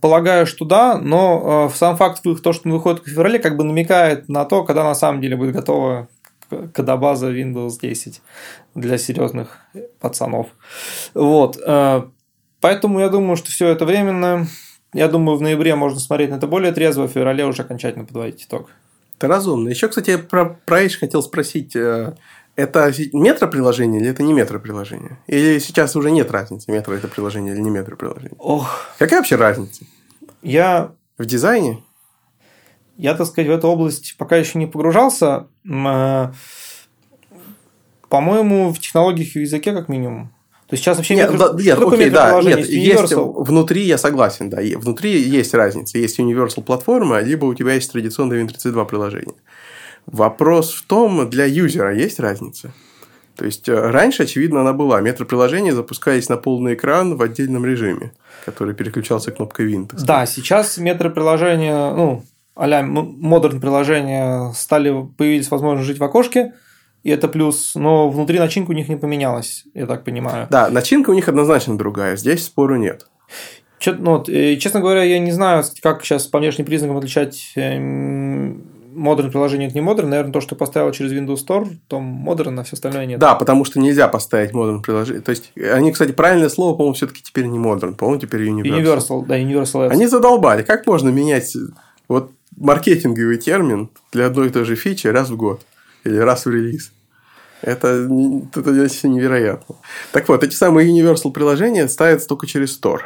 [0.00, 3.62] Полагаю, что да, но э, сам факт то, что он выходит в феврале, как бы
[3.62, 6.08] намекает на то, когда на самом деле будет готова
[6.72, 8.20] кодобаза Windows 10
[8.74, 9.58] для серьезных
[10.00, 10.48] пацанов.
[11.14, 11.56] Вот.
[12.64, 14.46] Поэтому я думаю, что все это временно.
[14.94, 18.44] Я думаю, в ноябре можно смотреть на это более трезво, в феврале уже окончательно подводить
[18.44, 18.70] итог.
[19.18, 19.68] Это разумно.
[19.68, 21.76] Еще, кстати, я про, про Edge хотел спросить.
[21.76, 22.14] Э,
[22.56, 25.18] это метро-приложение или это не метро-приложение?
[25.26, 28.38] Или сейчас уже нет разницы, метро это приложение или не метро-приложение?
[28.38, 28.88] Ох.
[28.98, 29.84] Какая вообще разница?
[30.40, 30.92] Я...
[31.18, 31.82] В дизайне?
[32.96, 35.48] Я, так сказать, в эту область пока еще не погружался.
[35.68, 36.32] Э,
[38.08, 40.32] по-моему, в технологиях и языке как минимум.
[40.74, 41.50] То есть сейчас вообще нет, метро...
[41.50, 46.64] да, нет, окей, да, нет, есть, внутри, я согласен, да, внутри есть разница, есть Universal
[46.64, 49.36] платформа, либо у тебя есть традиционное Win32 приложение.
[50.06, 52.72] Вопрос в том, для юзера есть разница?
[53.36, 55.00] То есть, э, раньше, очевидно, она была.
[55.00, 58.12] Метроприложения запускались на полный экран в отдельном режиме,
[58.44, 59.88] который переключался кнопкой Win.
[60.04, 62.24] Да, сейчас метроприложения, ну,
[62.56, 66.52] а-ля модерн приложения стали, появились возможность жить в окошке,
[67.04, 70.48] и это плюс, но внутри начинка у них не поменялась, я так понимаю.
[70.50, 73.06] Да, начинка у них однозначно другая, здесь спору нет.
[73.78, 78.62] Чё, ну, вот, честно говоря, я не знаю, как сейчас по внешним признакам отличать эм,
[78.94, 82.64] модерн приложение это не модерн, наверное, то, что поставил через Windows Store, то модерн, а
[82.64, 83.18] все остальное нет.
[83.18, 85.20] Да, потому что нельзя поставить модерн приложение.
[85.20, 88.82] То есть, они, кстати, правильное слово, по-моему, все-таки теперь не модерн, по-моему, теперь Universal.
[88.82, 89.90] Universal, да, Universal Apps.
[89.90, 90.62] Они задолбали.
[90.62, 91.54] Как можно менять
[92.08, 95.60] вот маркетинговый термин для одной и той же фичи раз в год
[96.04, 96.92] или раз в релиз?
[97.62, 97.88] Это,
[98.54, 98.72] это
[99.08, 99.76] невероятно.
[100.12, 103.00] Так вот, эти самые Universal приложения ставятся только через Store.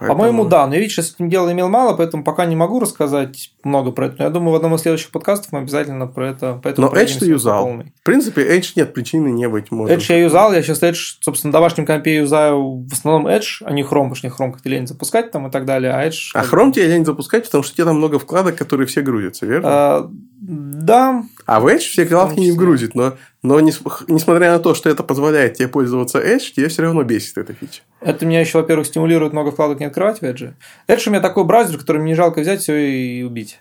[0.00, 0.18] Поэтому...
[0.18, 0.66] По-моему, да.
[0.66, 4.06] Но я, видишь, с этим делом имел мало, поэтому пока не могу рассказать много про
[4.06, 4.16] это.
[4.18, 7.26] Но я думаю, в одном из следующих подкастов мы обязательно про это Но Edge ты
[7.26, 7.64] юзал.
[7.64, 7.92] Полный.
[8.00, 9.98] В принципе, Edge нет причины не быть модным.
[9.98, 10.54] Edge я юзал.
[10.54, 14.14] Я сейчас Edge, собственно, на домашнем компе юзаю в основном Edge, а не Chrome, потому
[14.14, 15.92] что не Chrome как-то лень запускать там и так далее.
[15.92, 16.30] А Edge...
[16.32, 19.68] А Chrome тебе лень запускать, потому что тебе там много вкладок, которые все грузятся, верно?
[19.70, 21.24] А, да.
[21.44, 25.54] А в Edge все вкладки не грузит, но но несмотря на то, что это позволяет
[25.54, 27.82] тебе пользоваться Edge, тебе все равно бесит эта фича.
[28.00, 30.52] Это меня еще, во-первых, стимулирует много вкладок не открывать в Edge.
[30.88, 33.60] Edge у меня такой браузер, который мне жалко взять все и убить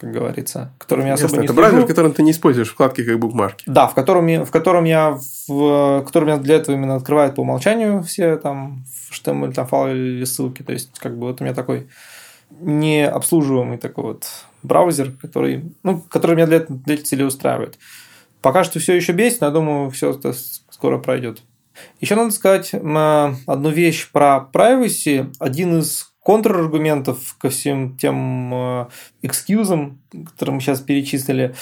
[0.00, 3.04] как говорится, которым я особо Ясно, не Это браузер, в котором ты не используешь вкладки
[3.04, 3.64] как букмарки.
[3.66, 7.42] Да, в котором, я, в котором я в котором я для этого именно открывает по
[7.42, 10.62] умолчанию все там HTML, там файлы или ссылки.
[10.62, 11.88] То есть, как бы вот у меня такой
[12.60, 14.26] необслуживаемый такой вот
[14.62, 17.78] браузер, который, ну, который меня для, для целей устраивает.
[18.42, 20.32] Пока что все еще бесит, но я думаю, все это
[20.70, 21.42] скоро пройдет.
[22.00, 25.32] Еще надо сказать одну вещь про privacy.
[25.38, 28.86] Один из контраргументов ко всем тем э,
[29.22, 31.54] экскьюзам, которые мы сейчас перечислили,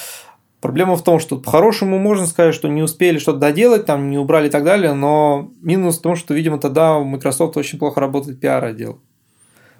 [0.61, 4.47] Проблема в том, что по-хорошему можно сказать, что не успели что-то доделать, там не убрали
[4.47, 8.41] и так далее, но минус в том, что, видимо, тогда у Microsoft очень плохо работает
[8.41, 8.99] пиар-отдел.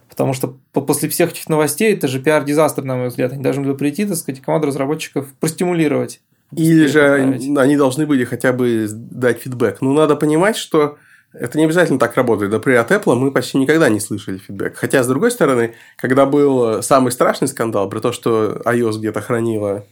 [0.08, 3.34] Потому что после всех этих новостей это же пиар-дизастер, на мой взгляд.
[3.34, 6.22] Они должны были прийти, так сказать, команду разработчиков простимулировать.
[6.56, 7.14] Или же
[7.58, 9.82] они должны были хотя бы дать фидбэк.
[9.82, 10.98] Ну, надо понимать, что
[11.32, 12.52] это не обязательно так работает.
[12.52, 14.76] Например, от Apple мы почти никогда не слышали фидбэк.
[14.76, 19.86] Хотя, с другой стороны, когда был самый страшный скандал про то, что iOS где-то хранила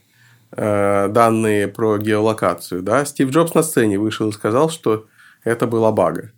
[0.52, 5.06] э, данные про геолокацию, да, Стив Джобс на сцене вышел и сказал, что
[5.44, 6.32] это была бага.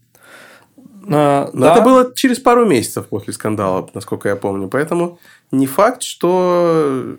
[1.11, 1.73] А, Но да.
[1.73, 4.67] это было через пару месяцев после скандала, насколько я помню.
[4.67, 5.19] Поэтому
[5.51, 7.15] не факт, что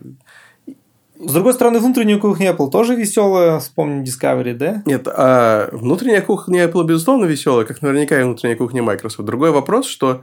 [1.22, 4.82] с другой стороны, внутренняя кухня Apple тоже веселая, вспомни Discovery, да?
[4.86, 9.26] Нет, а внутренняя кухня Apple, безусловно, веселая, как наверняка и внутренняя кухня Microsoft.
[9.26, 10.22] Другой вопрос, что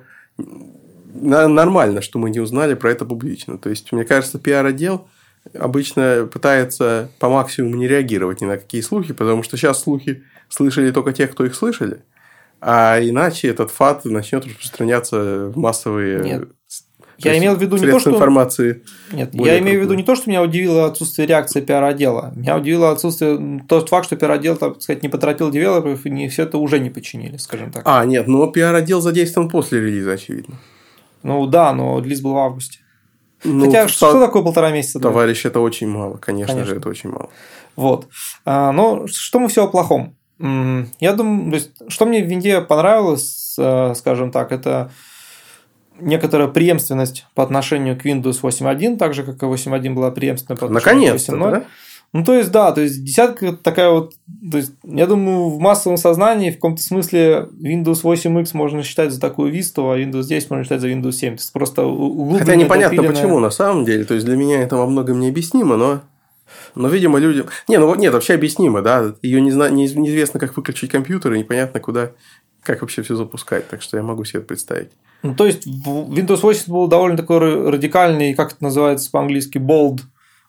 [1.14, 3.58] нормально, что мы не узнали про это публично.
[3.58, 5.08] То есть, мне кажется, пиар-отдел
[5.54, 10.92] обычно пытается по максимуму не реагировать ни на какие слухи, потому что сейчас слухи слышали
[10.92, 12.02] только те, кто их слышали,
[12.60, 16.50] а иначе этот фат начнет распространяться в массовые Нет.
[17.18, 18.12] Я имел в виду не то, что...
[18.12, 18.84] информации.
[19.12, 22.32] Нет, я имею в виду не то, что меня удивило отсутствие реакции пиар-отдела.
[22.36, 23.64] Меня удивило отсутствие...
[23.68, 26.90] Тот факт, что пиар-отдел, так сказать, не поторопил девелоперов, и не все это уже не
[26.90, 27.84] починили, скажем так.
[27.86, 30.56] А, нет, но пиар-отдел задействован после релиза, очевидно.
[31.24, 32.80] Ну да, но релиз был в августе.
[33.44, 35.00] Ну, Хотя, что, что такое полтора месяца?
[35.00, 36.18] Товарищ, это очень мало.
[36.18, 36.74] Конечно, Конечно.
[36.74, 37.30] же, это очень мало.
[37.76, 38.08] Вот.
[38.46, 40.16] А, но что мы все о плохом?
[40.40, 44.92] Я думаю, то есть, что мне в винде понравилось, э, скажем так, это
[46.00, 50.66] некоторая преемственность по отношению к Windows 8.1, так же, как и 8.1 была преемственна по
[50.66, 51.52] отношению Наконец-то, к 8.0.
[51.52, 51.64] Да?
[52.14, 54.14] Ну, то есть, да, то есть десятка такая вот,
[54.50, 59.20] то есть, я думаю, в массовом сознании в каком-то смысле Windows 8X можно считать за
[59.20, 61.36] такую Vista, а Windows 10 можно считать за Windows 7.
[61.36, 61.82] То есть, просто
[62.40, 63.22] Хотя непонятно допиленная...
[63.22, 66.02] почему на самом деле, то есть, для меня это во многом необъяснимо, но
[66.76, 67.48] но, видимо, людям...
[67.68, 69.16] Не, ну нет, вообще объяснимо, да.
[69.22, 69.70] Ее не зна...
[69.70, 72.12] неизвестно, как выключить компьютер, и непонятно, куда,
[72.68, 73.68] как вообще все запускать.
[73.68, 74.92] Так что я могу себе это представить.
[75.24, 77.40] Ну, то есть, Windows 8 был довольно такой
[77.72, 80.02] радикальный, как это называется по-английски, bold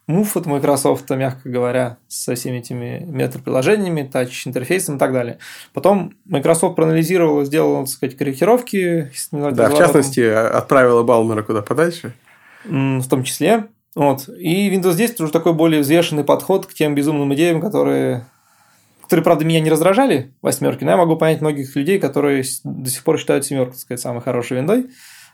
[0.08, 5.38] move от Microsoft, мягко говоря, со всеми этими метро-приложениями, тач-интерфейсом и так далее.
[5.72, 9.10] Потом Microsoft проанализировала, сделала, так сказать, корректировки.
[9.30, 12.14] Да, в частности, отправила Балмера куда подальше.
[12.64, 13.66] В том числе.
[13.94, 14.28] Вот.
[14.28, 18.26] И Windows 10 уже такой более взвешенный подход к тем безумным идеям, которые
[19.08, 23.02] которые, правда, меня не раздражали, восьмерки, но я могу понять многих людей, которые до сих
[23.04, 24.88] пор считают семерку, так сказать, самой хорошей виндой.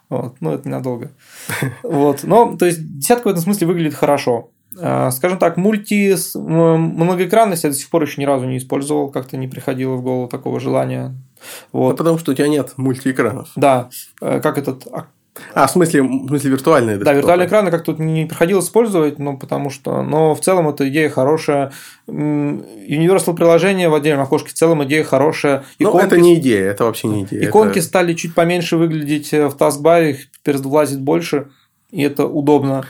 [0.08, 1.10] Вот, ну, это ненадолго.
[1.82, 2.22] Вот.
[2.22, 4.52] Но, то есть, десятка в этом смысле выглядит хорошо.
[4.80, 9.36] А, скажем так, мульти многоэкранность я до сих пор еще ни разу не использовал, как-то
[9.36, 11.12] не приходило в голову такого желания.
[11.72, 11.90] Вот.
[11.90, 13.48] Ну, потому что у тебя нет мультиэкранов.
[13.56, 14.86] Да, э, как этот
[15.52, 19.36] а, в смысле, в смысле виртуальные Да, виртуальные экраны как тут не приходилось использовать, ну,
[19.36, 20.02] потому что...
[20.02, 21.72] Но в целом эта идея хорошая.
[22.06, 25.64] Universal приложение в отдельном окошке в целом идея хорошая.
[25.78, 25.96] Иконки...
[25.96, 27.48] Ну, это не идея, это вообще не идея.
[27.48, 27.86] Иконки это...
[27.86, 31.48] стали чуть поменьше выглядеть в таскбаре, их теперь влазит больше,
[31.90, 32.84] и это удобно.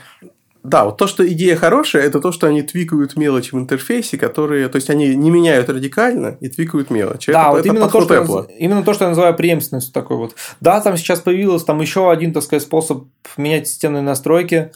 [0.65, 4.69] Да, вот то, что идея хорошая, это то, что они твикают мелочи в интерфейсе, которые,
[4.71, 7.31] то есть они не меняют радикально и твикают мелочи.
[7.31, 10.17] Да, это, вот это именно, то, что я, именно то, что я называю преемственностью такой
[10.17, 10.35] вот.
[10.63, 13.05] Да, там сейчас появился там еще один, так сказать, способ
[13.37, 14.73] менять системные настройки.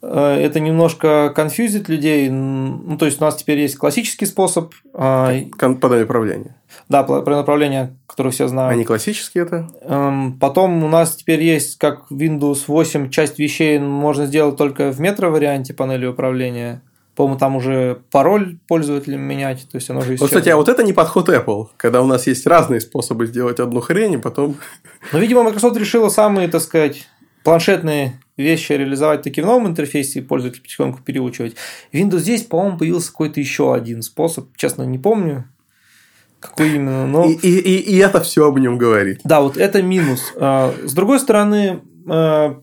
[0.00, 2.28] Э, это немножко конфьюзит людей.
[2.28, 4.72] Ну, то есть у нас теперь есть классический способ.
[4.94, 6.56] Э, Подание управления.
[6.88, 8.72] Да, направление, которое все знают.
[8.72, 9.68] Они классические это?
[9.82, 15.00] Эм, потом у нас теперь есть, как Windows 8, часть вещей можно сделать только в
[15.00, 16.82] метро-варианте панели управления.
[17.16, 20.84] По-моему, там уже пароль пользователям менять, то есть оно уже Вот, кстати, а вот это
[20.84, 24.54] не подход Apple, когда у нас есть разные способы сделать одну хрень, и потом...
[25.12, 27.08] Ну, видимо, Microsoft решила самые, так сказать,
[27.44, 31.56] планшетные вещи реализовать таки в новом интерфейсе и пользователь потихоньку переучивать.
[31.92, 35.44] Windows здесь, по-моему, появился какой-то еще один способ, честно, не помню.
[36.40, 37.06] Какой именно?
[37.06, 37.26] Но...
[37.26, 39.20] И, и, и, и это все об нем говорит.
[39.24, 40.32] Да, вот это минус.
[40.36, 42.60] А, с другой стороны, а,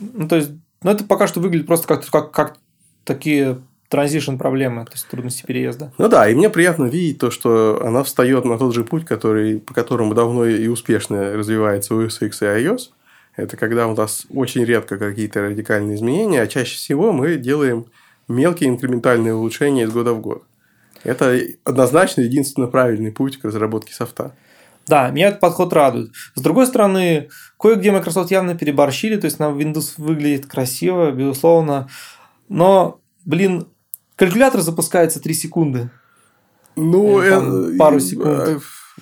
[0.00, 0.50] ну, то есть,
[0.82, 2.56] ну, это пока что выглядит просто как, как, как
[3.04, 5.92] такие транзишн проблемы, то есть трудности переезда.
[5.98, 9.60] Ну да, и мне приятно видеть то, что она встает на тот же путь, который,
[9.60, 12.80] по которому давно и успешно развивается OS X и iOS.
[13.36, 17.86] Это когда у нас очень редко какие-то радикальные изменения, а чаще всего мы делаем
[18.28, 20.44] мелкие инкрементальные улучшения из года в год.
[21.02, 24.34] Это однозначно единственно правильный путь к разработке софта.
[24.86, 26.12] Да, меня этот подход радует.
[26.34, 27.28] С другой стороны,
[27.58, 31.88] кое-где Microsoft явно переборщили, то есть на Windows выглядит красиво, безусловно,
[32.48, 33.68] но, блин,
[34.16, 35.90] калькулятор запускается 3 секунды.
[36.76, 38.48] Ну, это, пару секунд.
[38.48, 38.58] Э,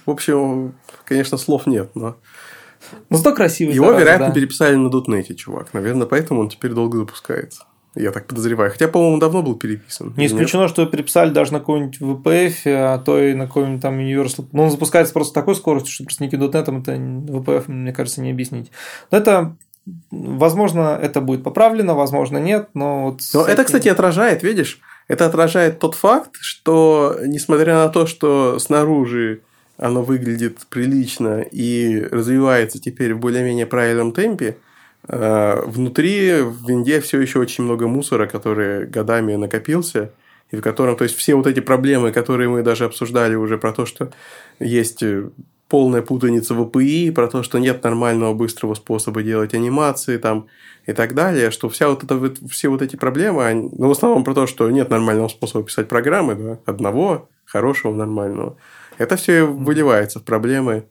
[0.06, 0.74] в общем,
[1.04, 2.16] конечно, слов нет, но...
[3.08, 3.74] Ну, зато красивый.
[3.74, 4.32] Его, вероятно, да.
[4.32, 5.74] переписали на дотнете, чувак.
[5.74, 7.64] Наверное, поэтому он теперь долго запускается.
[7.96, 8.70] Я так подозреваю.
[8.70, 10.14] Хотя, по-моему, давно был переписан.
[10.16, 14.46] Не исключено, что переписали даже на какой-нибудь VPF, а то и на какой-нибудь там Universal.
[14.52, 18.30] Но он запускается просто такой скоростью, что просто никаким .NET это VPF, мне кажется, не
[18.30, 18.70] объяснить.
[19.10, 19.56] Но это
[20.10, 23.52] Возможно, это будет поправлено, возможно, нет, но вот Но этим...
[23.52, 24.78] это, кстати, отражает, видишь,
[25.08, 29.40] это отражает тот факт, что несмотря на то, что снаружи
[29.80, 34.58] оно выглядит прилично и развивается теперь в более-менее правильном темпе,
[35.08, 40.12] э, внутри в винде все еще очень много мусора, который годами накопился,
[40.50, 43.72] и в котором, то есть, все вот эти проблемы, которые мы даже обсуждали уже про
[43.72, 44.10] то, что
[44.58, 45.02] есть
[45.68, 50.48] полная путаница в API, про то, что нет нормального быстрого способа делать анимации там
[50.84, 52.20] и так далее, что вся вот это,
[52.50, 55.88] все вот эти проблемы, они, ну, в основном про то, что нет нормального способа писать
[55.88, 58.56] программы, да, одного хорошего, нормального.
[59.00, 60.84] Это все выливается в проблемы,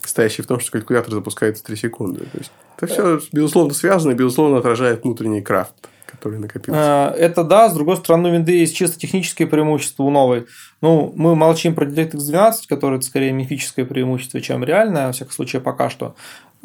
[0.00, 2.20] стоящие в том, что калькулятор запускается 3 секунды.
[2.30, 5.74] То есть, это все, безусловно, связано и, безусловно, отражает внутренний крафт
[6.06, 7.12] который накопился.
[7.16, 10.46] Э, это да, с другой стороны, у винды есть чисто технические преимущества у новой.
[10.80, 15.32] Ну, мы молчим про DirectX 12, который это скорее мифическое преимущество, чем реальное, во всяком
[15.32, 16.14] случае, пока что.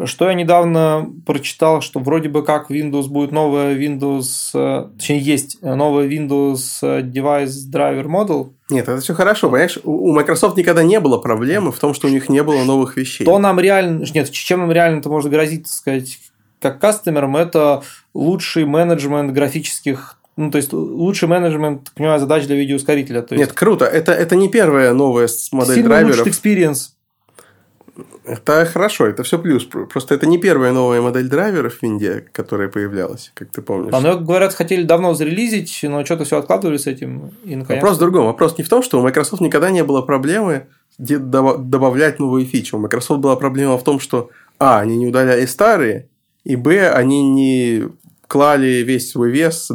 [0.06, 5.62] Что я недавно прочитал, что вроде бы как Windows будет новая Windows, э, точнее есть
[5.62, 8.54] новая Windows Device Driver Model.
[8.70, 12.12] Нет, это все хорошо, понимаешь, у Microsoft никогда не было проблемы в том, что у
[12.12, 13.26] них не было новых вещей.
[13.26, 16.20] То нам реально, нет, чем нам реально это может грозить, так сказать,
[16.62, 17.84] как кастомерам, это
[18.14, 23.24] лучший менеджмент графических ну, то есть лучший менеджмент, понимаю, задач для видеоускорителя.
[23.24, 23.46] То есть...
[23.46, 23.84] Нет, круто.
[23.84, 26.16] Это, это не первая новая модель драйверов.
[26.16, 26.92] улучшит experience.
[28.26, 29.66] Это хорошо, это все плюс.
[29.66, 33.92] Просто это не первая новая модель драйверов в Винде, которая появлялась, как ты помнишь.
[33.92, 37.32] Но, говорят, хотели давно зарелизить, но что-то все откладывали с этим.
[37.44, 37.82] И наконец...
[37.82, 38.26] Вопрос в другом.
[38.26, 42.76] Вопрос не в том, что у Microsoft никогда не было проблемы добавлять новые фичи.
[42.76, 44.30] У Microsoft была проблема в том, что
[44.60, 46.10] а, они не удаляли старые,
[46.44, 47.84] и б, они не
[48.28, 49.70] клали весь свой вес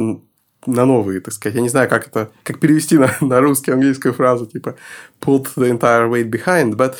[0.67, 1.55] на новые, так сказать.
[1.55, 4.75] Я не знаю, как это, как перевести на, на русский английскую фразу, типа
[5.21, 6.95] put the entire weight behind, but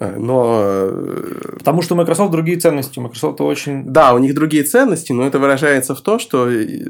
[0.00, 0.60] но...
[0.62, 2.98] Э, Потому что у Microsoft другие ценности.
[2.98, 3.84] У Microsoft очень...
[3.84, 6.86] Да, у них другие ценности, но это выражается в том, что э,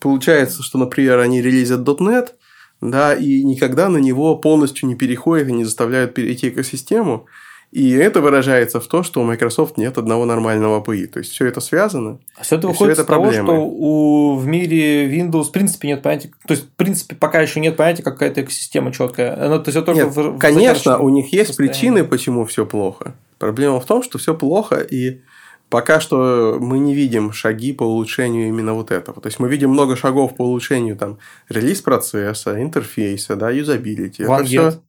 [0.00, 2.30] получается, что, например, они релизят .NET,
[2.80, 7.26] да, и никогда на него полностью не переходят и не заставляют перейти экосистему.
[7.70, 11.06] И это выражается в том, что у Microsoft нет одного нормального API.
[11.06, 12.18] То есть все это связано.
[12.36, 13.46] А все это выходит все это из проблемы.
[13.46, 16.30] того, что у, в мире Windows в принципе нет понятия.
[16.46, 19.48] То есть, в принципе, пока еще нет понятия, какая-то экосистема четкая.
[19.48, 23.14] Ну, то есть, только нет, в, конечно, у них есть причины, почему все плохо.
[23.38, 25.20] Проблема в том, что все плохо, и
[25.68, 29.20] пока что мы не видим шаги по улучшению именно вот этого.
[29.20, 31.18] То есть мы видим много шагов по улучшению там
[31.50, 34.22] релиз процесса, интерфейса, да, юзабилити.
[34.22, 34.80] Это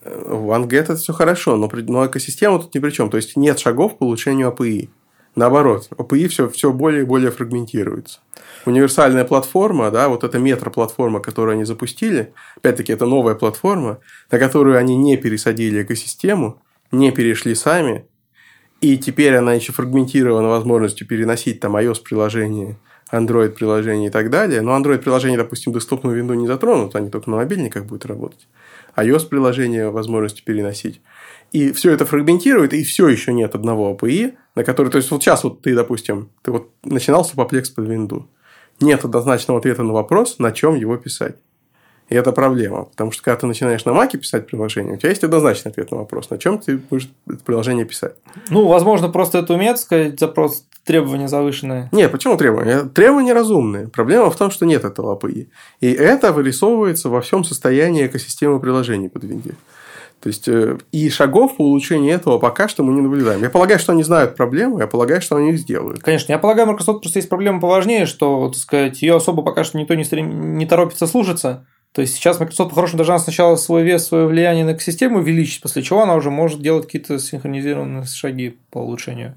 [0.00, 3.10] все OneGet это все хорошо, но, но экосистема тут ни при чем.
[3.10, 4.88] То есть нет шагов по улучшению API.
[5.34, 8.20] Наоборот, API все, все более и более фрагментируется.
[8.66, 14.76] Универсальная платформа, да, вот эта метро-платформа, которую они запустили, опять-таки, это новая платформа, на которую
[14.76, 18.06] они не пересадили экосистему, не перешли сами,
[18.80, 22.76] и теперь она еще фрагментирована возможностью переносить там iOS-приложение,
[23.12, 24.60] Android-приложение и так далее.
[24.60, 28.48] Но Android-приложение, допустим, доступную винду не затронут, они только на мобильниках будут работать
[28.98, 31.00] iOS-приложение возможностью переносить.
[31.52, 34.90] И все это фрагментирует, и все еще нет одного API, на который...
[34.90, 38.28] То есть, вот сейчас вот ты, допустим, ты вот начинал супоплекс под винду.
[38.80, 41.36] Нет однозначного ответа на вопрос, на чем его писать.
[42.08, 45.22] И это проблема, потому что когда ты начинаешь на Маке писать приложение, у тебя есть
[45.24, 48.14] однозначный ответ на вопрос, на чем ты будешь это приложение писать.
[48.48, 51.90] Ну, возможно, просто это умеет сказать запрос требования завышенные.
[51.92, 52.84] Нет, почему требования?
[52.84, 53.88] Требования разумные.
[53.88, 55.48] Проблема в том, что нет этого API.
[55.80, 59.54] И это вырисовывается во всем состоянии экосистемы приложений под Винде.
[60.20, 63.42] То есть, э, и шагов по улучшению этого пока что мы не наблюдаем.
[63.42, 66.02] Я полагаю, что они знают проблему, я полагаю, что они их сделают.
[66.02, 69.78] Конечно, я полагаю, Microsoft просто есть проблема поважнее, что, так сказать, ее особо пока что
[69.78, 71.66] никто не, не торопится слушаться.
[71.92, 75.82] То есть сейчас Microsoft, по-хорошему, должна сначала свой вес, свое влияние на экосистему увеличить, после
[75.82, 79.36] чего она уже может делать какие-то синхронизированные шаги по улучшению.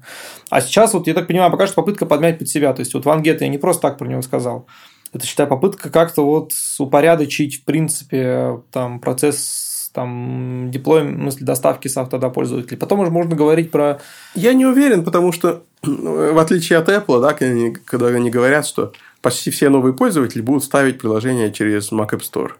[0.50, 2.72] А сейчас, вот я так понимаю, пока что попытка подмять под себя.
[2.72, 4.66] То есть вот Ван я не просто так про него сказал.
[5.12, 11.88] Это, считай, попытка как-то вот упорядочить, в принципе, там, процесс там, диплой, в смысле, доставки
[11.88, 12.78] софта до пользователей.
[12.78, 14.00] Потом уже можно говорить про...
[14.34, 18.92] Я не уверен, потому что, в отличие от Apple, да, когда они говорят, что
[19.22, 22.52] почти все новые пользователи будут ставить приложение через Mac App Store.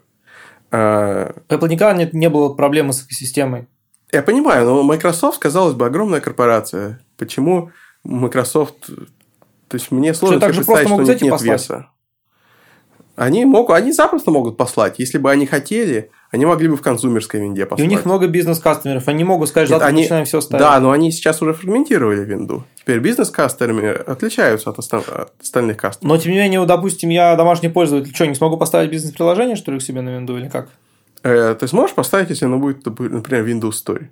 [0.71, 3.67] А, Apple никогда не, не было проблемы с экосистемой.
[4.11, 7.01] Я понимаю, но Microsoft, казалось бы, огромная корпорация.
[7.17, 7.71] Почему
[8.03, 8.87] Microsoft...
[8.87, 11.89] То есть, мне сложно что, себе представить, что нет, нет веса.
[13.15, 14.99] Они, могут, они запросто могут послать.
[14.99, 17.85] Если бы они хотели, они могли бы в консумерской винде послать.
[17.85, 19.07] И у них много бизнес-кастомеров.
[19.07, 20.01] Они могут сказать, завтра они...
[20.01, 20.63] начинаем все ставить.
[20.63, 22.63] Да, но они сейчас уже фрагментировали винду.
[22.75, 25.07] Теперь бизнес-кастомеры отличаются от, остав...
[25.09, 26.17] от остальных кастомеров.
[26.17, 29.77] Но, тем не менее, допустим, я домашний пользователь, что, не смогу поставить бизнес-приложение, что ли,
[29.77, 30.69] к себе на винду или как?
[31.21, 34.07] Э, ты сможешь поставить, если оно будет, например, Windows Store?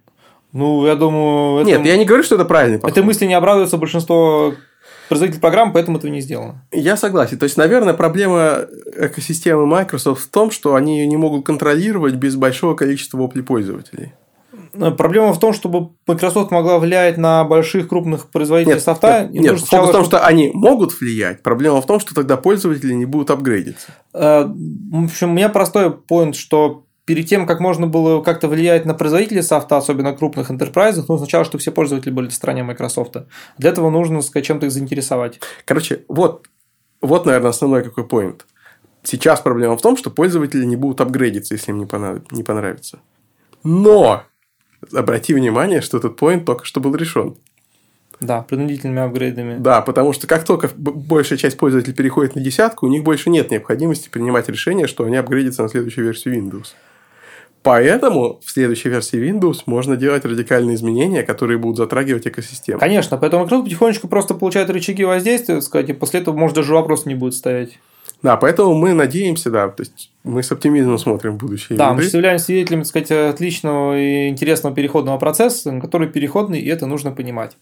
[0.54, 1.66] Ну, я думаю...
[1.66, 2.92] Нет, я не говорю, что это правильный подход.
[2.92, 4.54] Этой мысли не обрадуется большинство
[5.12, 6.64] производитель программ, поэтому этого не сделано.
[6.72, 7.38] Я согласен.
[7.38, 8.60] То есть, наверное, проблема
[8.96, 14.14] экосистемы Microsoft в том, что они ее не могут контролировать без большого количества вопли пользователей.
[14.72, 19.28] Проблема в том, чтобы Microsoft могла влиять на больших крупных производителей нет, софта.
[19.30, 21.44] Нет, нет фокус в том, что они могут влиять.
[21.44, 23.88] Проблема в том, что тогда пользователи не будут апгрейдиться.
[24.14, 28.86] Э, в общем, у меня простой поинт, что перед тем, как можно было как-то влиять
[28.86, 33.18] на производителей софта, особенно крупных интерпрайзов, ну, сначала, чтобы все пользователи были в стороне Microsoft.
[33.58, 35.42] Для этого нужно, сказать, чем-то их заинтересовать.
[35.66, 36.48] Короче, вот,
[37.02, 38.46] вот, наверное, основной какой поинт.
[39.04, 42.20] Сейчас проблема в том, что пользователи не будут апгрейдиться, если им не, понрав...
[42.32, 43.00] не понравится.
[43.66, 44.24] Но!
[44.94, 47.36] Обрати внимание, что этот поинт только что был решен.
[48.22, 49.58] Да, принудительными апгрейдами.
[49.60, 53.52] Да, потому что как только большая часть пользователей переходит на десятку, у них больше нет
[53.52, 56.68] необходимости принимать решение, что они апгрейдятся на следующую версию Windows.
[57.64, 62.80] Поэтому в следующей версии Windows можно делать радикальные изменения, которые будут затрагивать экосистему.
[62.80, 67.06] Конечно, поэтому Microsoft потихонечку просто получает рычаги воздействия, сказать, и после этого, может, даже вопрос
[67.06, 67.78] не будет стоять.
[68.24, 71.78] Да, поэтому мы надеемся, да, то есть мы с оптимизмом смотрим в будущее.
[71.78, 76.86] Да, мы являемся свидетелями, так сказать, отличного и интересного переходного процесса, который переходный, и это
[76.86, 77.58] нужно понимать.